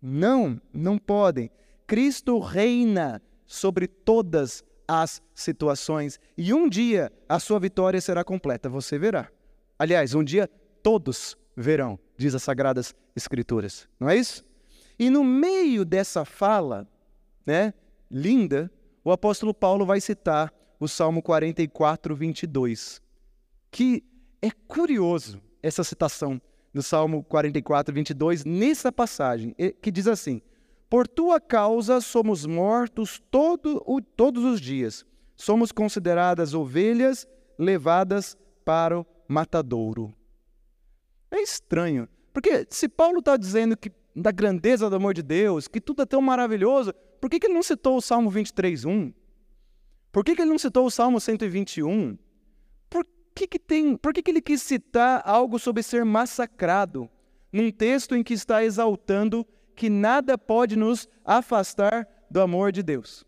Não, 0.08 0.62
não 0.72 1.00
podem. 1.00 1.50
Cristo 1.88 2.38
reina 2.38 3.20
sobre 3.48 3.88
todas 3.88 4.64
as 4.88 5.20
situações 5.34 6.20
e 6.38 6.54
um 6.54 6.70
dia 6.70 7.12
a 7.28 7.40
sua 7.40 7.60
vitória 7.60 8.00
será 8.00 8.24
completa, 8.24 8.70
você 8.70 9.00
verá. 9.00 9.32
Aliás, 9.80 10.14
um 10.14 10.24
dia 10.24 10.48
todos 10.84 11.36
verão, 11.58 11.98
diz 12.16 12.36
as 12.36 12.44
sagradas 12.44 12.94
escrituras. 13.16 13.90
Não 14.00 14.08
é 14.08 14.16
isso? 14.16 14.46
E 15.00 15.10
no 15.10 15.24
meio 15.24 15.84
dessa 15.84 16.24
fala, 16.24 16.88
né, 17.44 17.74
linda, 18.12 18.72
o 19.04 19.12
apóstolo 19.12 19.56
Paulo 19.56 19.88
vai 19.88 20.00
citar 20.00 20.54
o 20.80 20.88
Salmo 20.88 21.20
44, 21.20 22.16
22, 22.16 23.02
que 23.72 24.04
é 24.40 24.52
curioso 24.68 25.42
essa 25.64 25.84
citação 25.84 26.40
no 26.76 26.84
Salmo 26.84 27.24
44, 27.24 27.96
22, 27.96 28.44
nessa 28.44 28.92
passagem, 28.92 29.56
que 29.82 29.90
diz 29.90 30.08
assim: 30.08 30.42
Por 30.90 31.08
tua 31.08 31.40
causa 31.40 32.02
somos 32.02 32.46
mortos 32.46 33.24
todo, 33.32 33.82
todos 34.18 34.44
os 34.44 34.60
dias, 34.60 35.06
somos 35.38 35.72
consideradas 35.72 36.54
ovelhas 36.54 37.26
levadas 37.58 38.38
para 38.66 39.00
o 39.00 39.06
matadouro. 39.26 40.14
É 41.32 41.42
estranho, 41.42 42.10
porque 42.34 42.68
se 42.70 42.90
Paulo 42.90 43.20
está 43.20 43.38
dizendo 43.38 43.78
que 43.78 43.90
da 44.14 44.32
grandeza 44.32 44.90
do 44.90 44.98
amor 44.98 45.14
de 45.14 45.24
Deus, 45.24 45.70
que 45.70 45.80
tudo 45.80 46.02
é 46.02 46.06
tão 46.06 46.22
maravilhoso, 46.22 46.94
por 47.22 47.30
que, 47.30 47.40
que 47.40 47.48
ele 47.48 47.54
não 47.54 47.64
citou 47.64 47.96
o 47.96 48.02
Salmo 48.02 48.30
23, 48.30 48.84
1? 48.84 49.14
Por 50.12 50.26
que, 50.26 50.36
que 50.36 50.42
ele 50.42 50.52
não 50.52 50.60
citou 50.60 50.86
o 50.86 50.92
Salmo 50.92 51.22
121? 51.22 52.18
Que, 53.36 53.48
que 53.48 53.60
tem, 53.60 53.98
por 53.98 54.14
que, 54.14 54.24
que 54.24 54.32
ele 54.32 54.42
quis 54.42 54.62
citar 54.62 55.22
algo 55.26 55.60
sobre 55.60 55.84
ser 55.84 56.06
massacrado 56.06 57.10
num 57.52 57.70
texto 57.70 58.16
em 58.16 58.24
que 58.24 58.34
está 58.34 58.64
exaltando 58.64 59.46
que 59.76 59.90
nada 59.90 60.38
pode 60.38 60.78
nos 60.78 61.08
afastar 61.24 62.08
do 62.32 62.40
amor 62.40 62.72
de 62.72 62.82
Deus? 62.82 63.26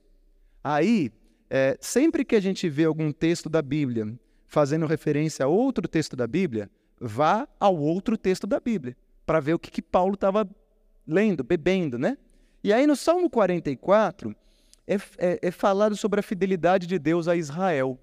Aí, 0.64 1.12
é, 1.50 1.78
sempre 1.82 2.24
que 2.24 2.36
a 2.36 2.40
gente 2.40 2.70
vê 2.70 2.86
algum 2.86 3.12
texto 3.12 3.50
da 3.50 3.62
Bíblia 3.62 4.18
fazendo 4.48 4.86
referência 4.86 5.46
a 5.46 5.50
outro 5.50 5.88
texto 5.88 6.16
da 6.16 6.26
Bíblia, 6.26 6.72
vá 7.00 7.48
ao 7.60 7.78
outro 7.78 8.18
texto 8.18 8.48
da 8.48 8.60
Bíblia 8.62 8.96
para 9.26 9.42
ver 9.42 9.54
o 9.54 9.60
que, 9.60 9.70
que 9.70 9.82
Paulo 9.82 10.14
estava 10.14 10.50
lendo, 11.06 11.44
bebendo, 11.44 12.00
né? 12.00 12.18
E 12.64 12.72
aí 12.72 12.88
no 12.88 12.96
Salmo 12.96 13.30
44 13.30 14.34
é, 14.88 14.96
é, 15.18 15.40
é 15.42 15.52
falado 15.52 15.98
sobre 15.98 16.22
a 16.22 16.24
fidelidade 16.24 16.88
de 16.88 16.98
Deus 16.98 17.28
a 17.28 17.36
Israel. 17.36 18.00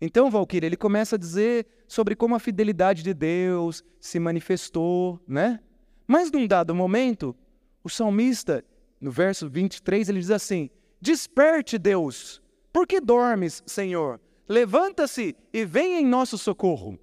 Então, 0.00 0.30
Valquíria, 0.30 0.66
ele 0.66 0.76
começa 0.76 1.16
a 1.16 1.18
dizer 1.18 1.66
sobre 1.86 2.14
como 2.14 2.34
a 2.34 2.38
fidelidade 2.38 3.02
de 3.02 3.12
Deus 3.12 3.82
se 4.00 4.20
manifestou, 4.20 5.20
né? 5.26 5.60
Mas 6.06 6.30
num 6.30 6.46
dado 6.46 6.74
momento, 6.74 7.34
o 7.82 7.88
salmista, 7.88 8.64
no 9.00 9.10
verso 9.10 9.48
23, 9.48 10.08
ele 10.08 10.20
diz 10.20 10.30
assim: 10.30 10.70
Desperte, 11.00 11.78
Deus, 11.78 12.40
por 12.72 12.86
que 12.86 13.00
dormes, 13.00 13.62
Senhor? 13.66 14.20
Levanta-se 14.48 15.36
e 15.52 15.64
venha 15.64 16.00
em 16.00 16.06
nosso 16.06 16.38
socorro. 16.38 16.98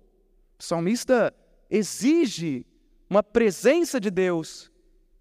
O 0.58 0.64
salmista 0.64 1.34
exige 1.70 2.66
uma 3.10 3.22
presença 3.22 4.00
de 4.00 4.10
Deus 4.10 4.72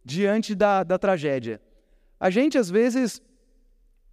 diante 0.04 0.54
da, 0.54 0.82
da 0.82 0.98
tragédia. 0.98 1.60
A 2.18 2.30
gente, 2.30 2.56
às 2.56 2.70
vezes, 2.70 3.20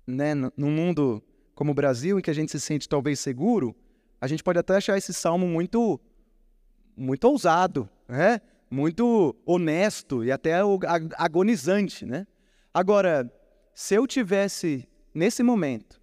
né, 0.05 0.33
no 0.35 0.67
mundo 0.67 1.23
como 1.61 1.73
o 1.73 1.75
Brasil, 1.75 2.17
em 2.17 2.23
que 2.23 2.31
a 2.31 2.33
gente 2.33 2.51
se 2.51 2.59
sente 2.59 2.89
talvez 2.89 3.19
seguro, 3.19 3.75
a 4.19 4.25
gente 4.25 4.43
pode 4.43 4.57
até 4.57 4.77
achar 4.77 4.97
esse 4.97 5.13
salmo 5.13 5.45
muito, 5.45 6.01
muito 6.97 7.23
ousado, 7.25 7.87
né? 8.07 8.41
muito 8.67 9.35
honesto 9.45 10.23
e 10.23 10.31
até 10.31 10.55
agonizante. 11.15 12.03
Né? 12.03 12.25
Agora, 12.73 13.31
se 13.75 13.93
eu 13.93 14.07
tivesse, 14.07 14.89
nesse 15.13 15.43
momento, 15.43 16.01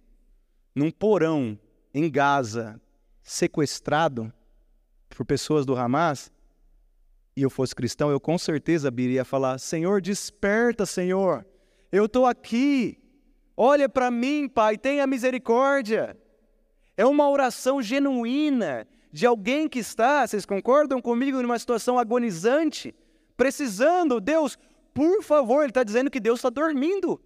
num 0.73 0.89
porão 0.89 1.59
em 1.93 2.09
Gaza, 2.09 2.79
sequestrado 3.21 4.31
por 5.09 5.25
pessoas 5.25 5.65
do 5.65 5.75
Hamas, 5.75 6.31
e 7.35 7.41
eu 7.41 7.49
fosse 7.49 7.75
cristão, 7.75 8.09
eu 8.09 8.19
com 8.21 8.37
certeza 8.37 8.89
iria 8.97 9.25
falar: 9.25 9.57
Senhor, 9.57 10.01
desperta, 10.01 10.85
Senhor, 10.85 11.45
eu 11.91 12.05
estou 12.05 12.25
aqui, 12.25 12.97
Olha 13.61 13.89
para 13.89 14.09
mim, 14.09 14.47
Pai, 14.47 14.77
tenha 14.77 15.05
misericórdia. 15.05 16.15
É 16.95 17.05
uma 17.05 17.29
oração 17.29 17.81
genuína 17.81 18.87
de 19.11 19.25
alguém 19.25 19.67
que 19.67 19.79
está, 19.79 20.25
vocês 20.25 20.45
concordam 20.45 21.01
comigo, 21.01 21.41
numa 21.41 21.59
situação 21.59 21.99
agonizante, 21.99 22.95
precisando, 23.35 24.21
Deus, 24.21 24.57
por 24.93 25.21
favor, 25.21 25.59
ele 25.59 25.71
está 25.71 25.83
dizendo 25.83 26.09
que 26.09 26.21
Deus 26.21 26.39
está 26.39 26.49
dormindo. 26.49 27.19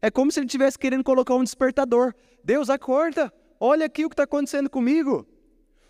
É 0.00 0.12
como 0.12 0.30
se 0.30 0.38
ele 0.38 0.46
estivesse 0.46 0.78
querendo 0.78 1.02
colocar 1.02 1.34
um 1.34 1.42
despertador. 1.42 2.14
Deus, 2.44 2.70
acorda, 2.70 3.32
olha 3.58 3.86
aqui 3.86 4.04
o 4.04 4.08
que 4.08 4.14
está 4.14 4.22
acontecendo 4.22 4.70
comigo. 4.70 5.26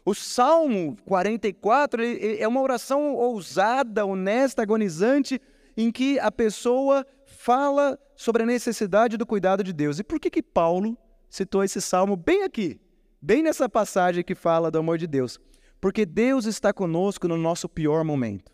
O 0.03 0.15
Salmo 0.15 0.97
44 1.05 2.03
é 2.39 2.49
uma 2.49 2.63
oração 2.63 3.15
ousada, 3.17 4.07
honesta, 4.07 4.63
agonizante, 4.63 5.39
em 5.77 5.93
que 5.93 6.19
a 6.19 6.33
pessoa 6.33 7.07
fala 7.43 7.99
sobre 8.15 8.43
a 8.43 8.47
necessidade 8.47 9.17
do 9.17 9.25
cuidado 9.25 9.65
de 9.65 9.73
Deus. 9.73 9.99
E 9.99 10.05
por 10.05 10.21
que 10.21 10.29
que 10.29 10.43
Paulo 10.43 10.95
citou 11.31 11.65
esse 11.65 11.81
salmo 11.81 12.15
bem 12.15 12.43
aqui, 12.43 12.79
bem 13.21 13.43
nessa 13.43 13.67
passagem 13.67 14.23
que 14.23 14.35
fala 14.35 14.71
do 14.71 14.79
amor 14.79 14.99
de 14.99 15.07
Deus? 15.07 15.41
Porque 15.81 16.05
Deus 16.05 16.45
está 16.45 16.71
conosco 16.71 17.27
no 17.27 17.39
nosso 17.39 17.67
pior 17.67 18.05
momento. 18.05 18.53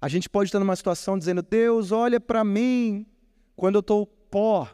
A 0.00 0.06
gente 0.06 0.30
pode 0.30 0.46
estar 0.46 0.60
numa 0.60 0.76
situação 0.76 1.18
dizendo: 1.18 1.42
Deus, 1.42 1.90
olha 1.90 2.20
para 2.20 2.44
mim 2.44 3.04
quando 3.56 3.74
eu 3.74 3.80
estou 3.80 4.06
pó 4.06 4.68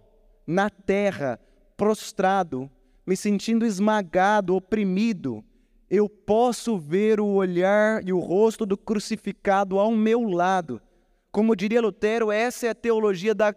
na 0.46 0.68
terra, 0.68 1.40
prostrado, 1.78 2.70
me 3.06 3.16
sentindo 3.16 3.64
esmagado, 3.64 4.54
oprimido. 4.54 5.42
Eu 5.88 6.10
posso 6.10 6.76
ver 6.76 7.20
o 7.20 7.26
olhar 7.26 8.06
e 8.06 8.12
o 8.12 8.18
rosto 8.18 8.66
do 8.66 8.76
crucificado 8.76 9.78
ao 9.78 9.92
meu 9.92 10.24
lado 10.24 10.80
como 11.32 11.56
diria 11.56 11.80
Lutero, 11.80 12.30
essa 12.30 12.66
é 12.66 12.70
a 12.70 12.74
teologia 12.74 13.34
da, 13.34 13.54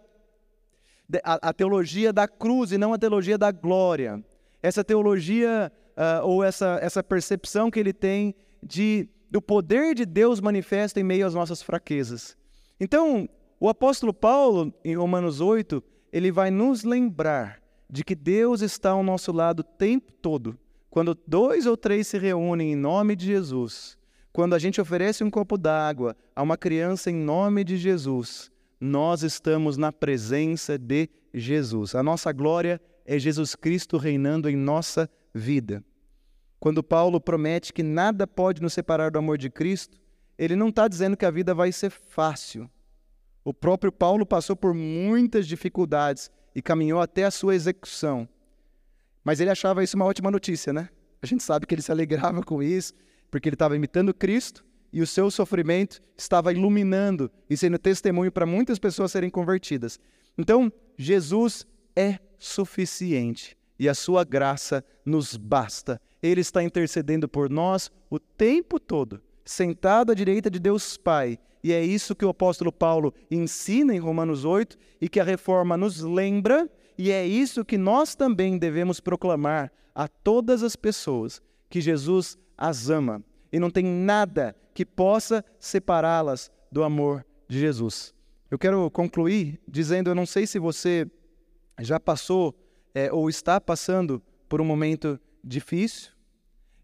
a, 1.22 1.50
a 1.50 1.52
teologia 1.52 2.12
da 2.12 2.26
cruz 2.26 2.72
e 2.72 2.78
não 2.78 2.94
a 2.94 2.98
teologia 2.98 3.36
da 3.36 3.52
glória. 3.52 4.24
Essa 4.62 4.82
teologia 4.82 5.70
uh, 5.96 6.26
ou 6.26 6.42
essa, 6.42 6.78
essa 6.80 7.02
percepção 7.04 7.70
que 7.70 7.78
ele 7.78 7.92
tem 7.92 8.34
de, 8.62 9.08
do 9.30 9.42
poder 9.42 9.94
de 9.94 10.06
Deus 10.06 10.40
manifesto 10.40 10.98
em 10.98 11.04
meio 11.04 11.26
às 11.26 11.34
nossas 11.34 11.62
fraquezas. 11.62 12.34
Então, 12.80 13.28
o 13.60 13.68
apóstolo 13.68 14.12
Paulo, 14.12 14.72
em 14.82 14.96
Romanos 14.96 15.40
8, 15.40 15.82
ele 16.12 16.32
vai 16.32 16.50
nos 16.50 16.82
lembrar 16.82 17.60
de 17.88 18.02
que 18.02 18.14
Deus 18.14 18.62
está 18.62 18.90
ao 18.90 19.02
nosso 19.02 19.32
lado 19.32 19.60
o 19.60 19.64
tempo 19.64 20.12
todo. 20.12 20.58
Quando 20.90 21.16
dois 21.26 21.66
ou 21.66 21.76
três 21.76 22.06
se 22.06 22.18
reúnem 22.18 22.72
em 22.72 22.76
nome 22.76 23.14
de 23.14 23.26
Jesus, 23.26 23.95
quando 24.36 24.52
a 24.52 24.58
gente 24.58 24.82
oferece 24.82 25.24
um 25.24 25.30
copo 25.30 25.56
d'água 25.56 26.14
a 26.34 26.42
uma 26.42 26.58
criança 26.58 27.10
em 27.10 27.14
nome 27.14 27.64
de 27.64 27.78
Jesus, 27.78 28.50
nós 28.78 29.22
estamos 29.22 29.78
na 29.78 29.90
presença 29.90 30.76
de 30.76 31.08
Jesus. 31.32 31.94
A 31.94 32.02
nossa 32.02 32.30
glória 32.32 32.78
é 33.06 33.18
Jesus 33.18 33.54
Cristo 33.54 33.96
reinando 33.96 34.50
em 34.50 34.54
nossa 34.54 35.08
vida. 35.34 35.82
Quando 36.60 36.82
Paulo 36.82 37.18
promete 37.18 37.72
que 37.72 37.82
nada 37.82 38.26
pode 38.26 38.60
nos 38.60 38.74
separar 38.74 39.10
do 39.10 39.18
amor 39.18 39.38
de 39.38 39.48
Cristo, 39.48 39.98
ele 40.36 40.54
não 40.54 40.68
está 40.68 40.86
dizendo 40.86 41.16
que 41.16 41.24
a 41.24 41.30
vida 41.30 41.54
vai 41.54 41.72
ser 41.72 41.88
fácil. 41.88 42.70
O 43.42 43.54
próprio 43.54 43.90
Paulo 43.90 44.26
passou 44.26 44.54
por 44.54 44.74
muitas 44.74 45.46
dificuldades 45.46 46.30
e 46.54 46.60
caminhou 46.60 47.00
até 47.00 47.24
a 47.24 47.30
sua 47.30 47.54
execução. 47.54 48.28
Mas 49.24 49.40
ele 49.40 49.48
achava 49.48 49.82
isso 49.82 49.96
uma 49.96 50.04
ótima 50.04 50.30
notícia, 50.30 50.74
né? 50.74 50.90
A 51.22 51.26
gente 51.26 51.42
sabe 51.42 51.64
que 51.66 51.74
ele 51.74 51.80
se 51.80 51.90
alegrava 51.90 52.42
com 52.42 52.62
isso, 52.62 52.92
porque 53.30 53.48
ele 53.48 53.54
estava 53.54 53.76
imitando 53.76 54.14
Cristo 54.14 54.64
e 54.92 55.02
o 55.02 55.06
seu 55.06 55.30
sofrimento 55.30 56.00
estava 56.16 56.52
iluminando 56.52 57.30
e 57.50 57.56
sendo 57.56 57.78
testemunho 57.78 58.32
para 58.32 58.46
muitas 58.46 58.78
pessoas 58.78 59.12
serem 59.12 59.30
convertidas. 59.30 59.98
Então, 60.38 60.72
Jesus 60.96 61.66
é 61.94 62.18
suficiente 62.38 63.56
e 63.78 63.88
a 63.88 63.94
sua 63.94 64.24
graça 64.24 64.84
nos 65.04 65.36
basta. 65.36 66.00
Ele 66.22 66.40
está 66.40 66.62
intercedendo 66.62 67.28
por 67.28 67.50
nós 67.50 67.90
o 68.10 68.18
tempo 68.18 68.80
todo, 68.80 69.20
sentado 69.44 70.12
à 70.12 70.14
direita 70.14 70.50
de 70.50 70.58
Deus 70.58 70.96
Pai. 70.96 71.38
E 71.62 71.72
é 71.72 71.84
isso 71.84 72.14
que 72.14 72.24
o 72.24 72.28
apóstolo 72.28 72.72
Paulo 72.72 73.12
ensina 73.30 73.94
em 73.94 73.98
Romanos 73.98 74.44
8 74.44 74.78
e 75.00 75.08
que 75.08 75.20
a 75.20 75.24
reforma 75.24 75.76
nos 75.76 76.00
lembra, 76.00 76.70
e 76.96 77.10
é 77.10 77.26
isso 77.26 77.64
que 77.64 77.76
nós 77.76 78.14
também 78.14 78.56
devemos 78.56 79.00
proclamar 79.00 79.72
a 79.94 80.08
todas 80.08 80.62
as 80.62 80.76
pessoas: 80.76 81.42
que 81.68 81.80
Jesus 81.80 82.38
as 82.56 82.90
ama 82.90 83.22
e 83.52 83.58
não 83.58 83.70
tem 83.70 83.84
nada 83.84 84.54
que 84.74 84.84
possa 84.84 85.44
separá-las 85.58 86.50
do 86.70 86.82
amor 86.82 87.24
de 87.48 87.58
Jesus. 87.58 88.14
Eu 88.50 88.58
quero 88.58 88.90
concluir 88.90 89.60
dizendo: 89.66 90.10
eu 90.10 90.14
não 90.14 90.26
sei 90.26 90.46
se 90.46 90.58
você 90.58 91.10
já 91.80 91.98
passou 91.98 92.54
é, 92.94 93.12
ou 93.12 93.28
está 93.28 93.60
passando 93.60 94.22
por 94.48 94.60
um 94.60 94.64
momento 94.64 95.20
difícil. 95.42 96.12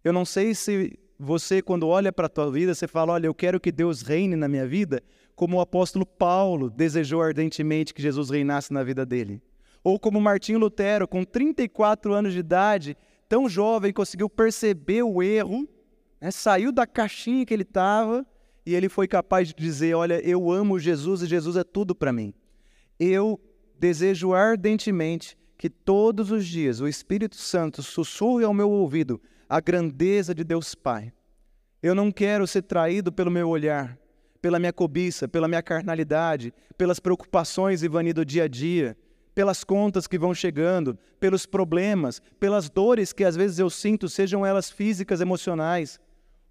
Eu 0.04 0.12
não 0.12 0.24
sei 0.24 0.54
se 0.54 0.98
você, 1.18 1.62
quando 1.62 1.86
olha 1.86 2.12
para 2.12 2.26
a 2.26 2.30
tua 2.30 2.50
vida, 2.50 2.74
você 2.74 2.88
fala: 2.88 3.12
Olha, 3.12 3.26
eu 3.26 3.34
quero 3.34 3.60
que 3.60 3.70
Deus 3.70 4.02
reine 4.02 4.34
na 4.34 4.48
minha 4.48 4.66
vida, 4.66 5.02
como 5.36 5.56
o 5.56 5.60
apóstolo 5.60 6.04
Paulo 6.04 6.68
desejou 6.68 7.22
ardentemente 7.22 7.94
que 7.94 8.02
Jesus 8.02 8.30
reinasse 8.30 8.72
na 8.72 8.82
vida 8.82 9.06
dele. 9.06 9.40
Ou 9.84 9.98
como 9.98 10.20
Martinho 10.20 10.58
Lutero, 10.58 11.08
com 11.08 11.24
34 11.24 12.12
anos 12.12 12.32
de 12.32 12.38
idade, 12.38 12.96
tão 13.32 13.48
jovem, 13.48 13.94
conseguiu 13.94 14.28
perceber 14.28 15.02
o 15.02 15.22
erro, 15.22 15.66
né, 16.20 16.30
saiu 16.30 16.70
da 16.70 16.86
caixinha 16.86 17.46
que 17.46 17.54
ele 17.54 17.62
estava 17.62 18.26
e 18.66 18.74
ele 18.74 18.90
foi 18.90 19.08
capaz 19.08 19.48
de 19.48 19.54
dizer: 19.54 19.94
Olha, 19.94 20.20
eu 20.20 20.52
amo 20.52 20.78
Jesus 20.78 21.22
e 21.22 21.26
Jesus 21.26 21.56
é 21.56 21.64
tudo 21.64 21.94
para 21.94 22.12
mim. 22.12 22.34
Eu 23.00 23.40
desejo 23.78 24.34
ardentemente 24.34 25.34
que 25.56 25.70
todos 25.70 26.30
os 26.30 26.46
dias 26.46 26.82
o 26.82 26.86
Espírito 26.86 27.36
Santo 27.36 27.82
sussurre 27.82 28.44
ao 28.44 28.52
meu 28.52 28.70
ouvido 28.70 29.18
a 29.48 29.60
grandeza 29.60 30.34
de 30.34 30.44
Deus 30.44 30.74
Pai. 30.74 31.10
Eu 31.82 31.94
não 31.94 32.12
quero 32.12 32.46
ser 32.46 32.60
traído 32.60 33.10
pelo 33.10 33.30
meu 33.30 33.48
olhar, 33.48 33.98
pela 34.42 34.58
minha 34.58 34.74
cobiça, 34.74 35.26
pela 35.26 35.48
minha 35.48 35.62
carnalidade, 35.62 36.52
pelas 36.76 37.00
preocupações 37.00 37.82
e 37.82 37.88
vania 37.88 38.12
do 38.12 38.26
dia 38.26 38.44
a 38.44 38.48
dia, 38.48 38.94
pelas 39.34 39.64
contas 39.64 40.06
que 40.06 40.18
vão 40.18 40.34
chegando, 40.34 40.98
pelos 41.18 41.46
problemas, 41.46 42.20
pelas 42.38 42.68
dores 42.68 43.12
que 43.12 43.24
às 43.24 43.36
vezes 43.36 43.58
eu 43.58 43.70
sinto, 43.70 44.08
sejam 44.08 44.44
elas 44.44 44.70
físicas, 44.70 45.20
emocionais. 45.20 45.98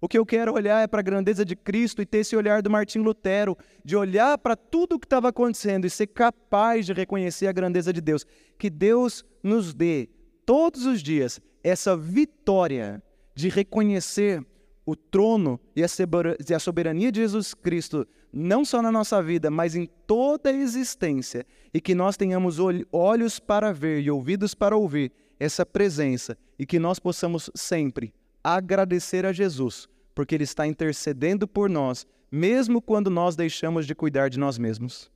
O 0.00 0.08
que 0.08 0.18
eu 0.18 0.26
quero 0.26 0.52
olhar 0.52 0.82
é 0.82 0.88
para 0.88 0.98
a 0.98 1.02
grandeza 1.02 1.44
de 1.44 1.54
Cristo 1.54 2.02
e 2.02 2.06
ter 2.06 2.18
esse 2.18 2.34
olhar 2.34 2.60
do 2.60 2.68
Martim 2.68 2.98
Lutero, 2.98 3.56
de 3.84 3.96
olhar 3.96 4.36
para 4.36 4.56
tudo 4.56 4.96
o 4.96 4.98
que 4.98 5.06
estava 5.06 5.28
acontecendo 5.28 5.86
e 5.86 5.90
ser 5.90 6.08
capaz 6.08 6.86
de 6.86 6.92
reconhecer 6.92 7.46
a 7.46 7.52
grandeza 7.52 7.92
de 7.92 8.00
Deus. 8.00 8.26
Que 8.58 8.68
Deus 8.68 9.24
nos 9.44 9.72
dê 9.72 10.08
todos 10.44 10.86
os 10.86 11.00
dias 11.00 11.40
essa 11.62 11.96
vitória 11.96 13.00
de 13.32 13.48
reconhecer 13.48 14.44
o 14.84 14.96
trono 14.96 15.60
e 15.76 15.84
a 15.84 16.58
soberania 16.58 17.12
de 17.12 17.20
Jesus 17.20 17.54
Cristo, 17.54 18.04
não 18.32 18.64
só 18.64 18.80
na 18.80 18.90
nossa 18.90 19.22
vida, 19.22 19.50
mas 19.50 19.74
em 19.74 19.86
toda 20.06 20.50
a 20.50 20.52
existência, 20.52 21.46
e 21.72 21.80
que 21.80 21.94
nós 21.94 22.16
tenhamos 22.16 22.58
olhos 22.90 23.38
para 23.38 23.72
ver 23.72 24.00
e 24.00 24.10
ouvidos 24.10 24.54
para 24.54 24.76
ouvir 24.76 25.12
essa 25.38 25.66
presença, 25.66 26.36
e 26.58 26.64
que 26.64 26.78
nós 26.78 26.98
possamos 26.98 27.50
sempre 27.54 28.14
agradecer 28.42 29.26
a 29.26 29.32
Jesus 29.32 29.88
porque 30.14 30.34
Ele 30.34 30.44
está 30.44 30.66
intercedendo 30.66 31.46
por 31.48 31.68
nós, 31.68 32.06
mesmo 32.30 32.80
quando 32.80 33.10
nós 33.10 33.36
deixamos 33.36 33.86
de 33.86 33.94
cuidar 33.94 34.28
de 34.28 34.38
nós 34.38 34.58
mesmos. 34.58 35.10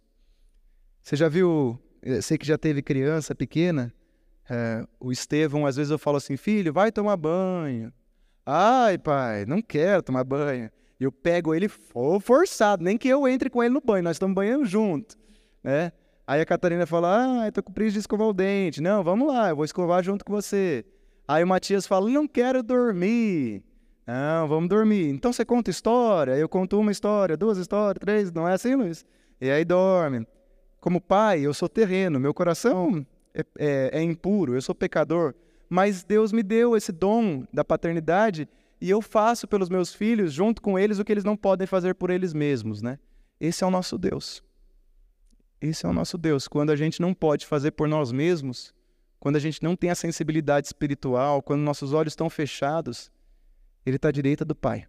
Você 1.03 1.17
já 1.17 1.29
viu, 1.29 1.79
eh, 2.03 2.21
sei 2.21 2.37
que 2.37 2.47
já 2.47 2.59
teve 2.59 2.83
criança 2.83 3.35
pequena, 3.35 3.93
é, 4.49 4.87
o 5.01 5.11
Estevão, 5.11 5.67
às 5.67 5.77
vezes 5.77 5.91
eu 5.91 5.99
falo 5.99 6.17
assim, 6.17 6.37
filho, 6.37 6.73
vai 6.73 6.93
tomar 6.93 7.17
banho. 7.17 7.93
Ai, 8.45 8.97
pai, 8.97 9.45
não 9.45 9.61
quero 9.61 10.03
tomar 10.03 10.25
banho. 10.25 10.71
Eu 10.99 11.13
pego 11.13 11.55
ele 11.55 11.69
forçado, 11.69 12.83
nem 12.83 12.97
que 12.97 13.09
eu 13.09 13.29
entre 13.29 13.51
com 13.51 13.63
ele 13.63 13.75
no 13.75 13.81
banho, 13.81 14.03
nós 14.03 14.17
estamos 14.17 14.35
banhando 14.35 14.65
junto, 14.65 15.17
né? 15.63 15.93
Aí 16.27 16.41
a 16.41 16.47
Catarina 16.47 16.87
fala, 16.87 17.43
ah, 17.43 17.47
eu 17.47 17.53
tô 17.53 17.63
com 17.63 17.73
preguiça 17.73 17.95
de 17.95 18.01
escovar 18.01 18.27
o 18.27 18.33
dente. 18.33 18.81
Não, 18.81 19.05
vamos 19.05 19.29
lá, 19.29 19.51
eu 19.51 19.57
vou 19.57 19.65
escovar 19.65 20.03
junto 20.03 20.25
com 20.25 20.33
você. 20.33 20.85
Aí 21.29 21.45
o 21.45 21.47
Matias 21.47 21.87
fala, 21.87 22.11
não 22.11 22.27
quero 22.27 22.63
dormir. 22.63 23.63
Não, 24.07 24.49
vamos 24.49 24.69
dormir. 24.69 25.09
Então 25.09 25.33
você 25.33 25.45
conta 25.45 25.71
história, 25.71 26.37
eu 26.37 26.49
conto 26.49 26.81
uma 26.81 26.91
história, 26.91 27.37
duas 27.37 27.59
histórias, 27.59 28.01
três, 28.01 28.33
não 28.33 28.49
é 28.49 28.55
assim, 28.55 28.75
Luiz? 28.75 29.05
E 29.41 29.51
aí 29.51 29.65
dorme. 29.65 30.27
Como 30.81 31.01
pai, 31.01 31.41
eu 31.41 31.53
sou 31.53 31.69
terreno, 31.69 32.19
meu 32.19 32.33
coração 32.33 33.07
é, 33.35 33.45
é, 33.59 33.91
é 33.93 34.03
impuro, 34.03 34.55
eu 34.55 34.63
sou 34.63 34.75
pecador, 34.75 35.35
mas 35.69 36.05
Deus 36.05 36.33
me 36.33 36.43
deu 36.43 36.77
esse 36.77 36.93
dom 36.93 37.45
da 37.53 37.65
paternidade 37.65 38.49
e 38.81 38.91
eu 38.91 39.01
faço 39.01 39.49
pelos 39.49 39.69
meus 39.69 39.95
filhos, 39.95 40.33
junto 40.33 40.61
com 40.61 40.79
eles, 40.79 40.99
o 40.99 41.05
que 41.05 41.13
eles 41.13 41.25
não 41.25 41.37
podem 41.37 41.67
fazer 41.67 41.95
por 41.95 42.11
eles 42.11 42.35
mesmos, 42.35 42.83
né? 42.83 42.99
Esse 43.41 43.65
é 43.65 43.67
o 43.67 43.71
nosso 43.71 43.97
Deus. 43.97 44.43
Esse 45.61 45.87
é 45.87 45.89
o 45.89 45.93
nosso 45.93 46.19
Deus. 46.19 46.47
Quando 46.47 46.71
a 46.71 46.77
gente 46.77 47.01
não 47.01 47.15
pode 47.15 47.47
fazer 47.47 47.71
por 47.71 47.89
nós 47.89 48.13
mesmos, 48.13 48.75
quando 49.19 49.37
a 49.37 49.41
gente 49.41 49.63
não 49.63 49.75
tem 49.75 49.91
a 49.91 49.95
sensibilidade 49.95 50.67
espiritual, 50.67 51.43
quando 51.43 51.63
nossos 51.63 51.93
olhos 51.93 52.13
estão 52.13 52.29
fechados, 52.29 53.11
ele 53.85 53.97
está 53.97 54.09
à 54.09 54.13
direita 54.13 54.45
do 54.45 54.55
Pai, 54.55 54.87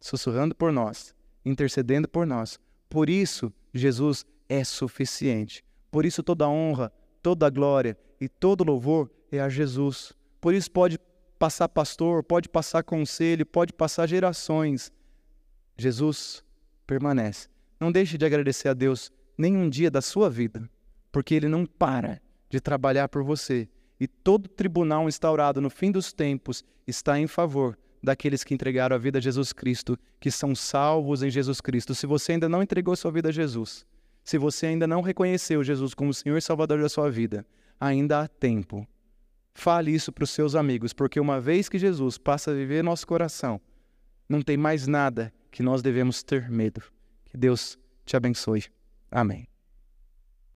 sussurrando 0.00 0.54
por 0.54 0.72
nós, 0.72 1.14
intercedendo 1.44 2.08
por 2.08 2.26
nós. 2.26 2.60
Por 2.88 3.10
isso, 3.10 3.52
Jesus 3.74 4.24
é 4.48 4.62
suficiente. 4.62 5.64
Por 5.90 6.06
isso, 6.06 6.22
toda 6.22 6.48
honra, 6.48 6.92
toda 7.22 7.50
glória 7.50 7.98
e 8.20 8.28
todo 8.28 8.64
louvor 8.64 9.10
é 9.32 9.40
a 9.40 9.48
Jesus. 9.48 10.12
Por 10.40 10.54
isso, 10.54 10.70
pode 10.70 10.98
passar 11.38 11.68
pastor, 11.68 12.22
pode 12.22 12.48
passar 12.48 12.82
conselho, 12.82 13.44
pode 13.46 13.72
passar 13.72 14.06
gerações. 14.06 14.92
Jesus 15.76 16.42
permanece. 16.86 17.48
Não 17.78 17.92
deixe 17.92 18.16
de 18.16 18.24
agradecer 18.24 18.68
a 18.68 18.74
Deus 18.74 19.12
nenhum 19.36 19.68
dia 19.68 19.90
da 19.90 20.00
sua 20.00 20.30
vida, 20.30 20.68
porque 21.12 21.34
Ele 21.34 21.48
não 21.48 21.66
para 21.66 22.20
de 22.48 22.60
trabalhar 22.60 23.08
por 23.08 23.22
você. 23.22 23.68
E 23.98 24.06
todo 24.06 24.48
tribunal 24.48 25.08
instaurado 25.08 25.60
no 25.60 25.70
fim 25.70 25.90
dos 25.90 26.12
tempos 26.12 26.64
está 26.86 27.18
em 27.18 27.26
favor 27.26 27.78
daqueles 28.02 28.44
que 28.44 28.54
entregaram 28.54 28.94
a 28.94 28.98
vida 28.98 29.18
a 29.18 29.22
Jesus 29.22 29.52
Cristo, 29.52 29.98
que 30.20 30.30
são 30.30 30.54
salvos 30.54 31.22
em 31.22 31.30
Jesus 31.30 31.60
Cristo. 31.60 31.94
Se 31.94 32.06
você 32.06 32.32
ainda 32.32 32.48
não 32.48 32.62
entregou 32.62 32.94
sua 32.94 33.10
vida 33.10 33.30
a 33.30 33.32
Jesus, 33.32 33.86
se 34.24 34.38
você 34.38 34.66
ainda 34.66 34.86
não 34.86 35.00
reconheceu 35.00 35.64
Jesus 35.64 35.94
como 35.94 36.14
Senhor 36.14 36.36
e 36.36 36.42
Salvador 36.42 36.80
da 36.80 36.88
sua 36.88 37.10
vida, 37.10 37.44
ainda 37.80 38.22
há 38.22 38.28
tempo. 38.28 38.86
Fale 39.56 39.90
isso 39.90 40.12
para 40.12 40.22
os 40.22 40.28
seus 40.28 40.54
amigos, 40.54 40.92
porque 40.92 41.18
uma 41.18 41.40
vez 41.40 41.66
que 41.66 41.78
Jesus 41.78 42.18
passa 42.18 42.50
a 42.50 42.54
viver 42.54 42.84
nosso 42.84 43.06
coração, 43.06 43.58
não 44.28 44.42
tem 44.42 44.54
mais 44.54 44.86
nada 44.86 45.32
que 45.50 45.62
nós 45.62 45.80
devemos 45.80 46.22
ter 46.22 46.50
medo. 46.50 46.82
Que 47.24 47.38
Deus 47.38 47.78
te 48.04 48.18
abençoe. 48.18 48.64
Amém. 49.10 49.48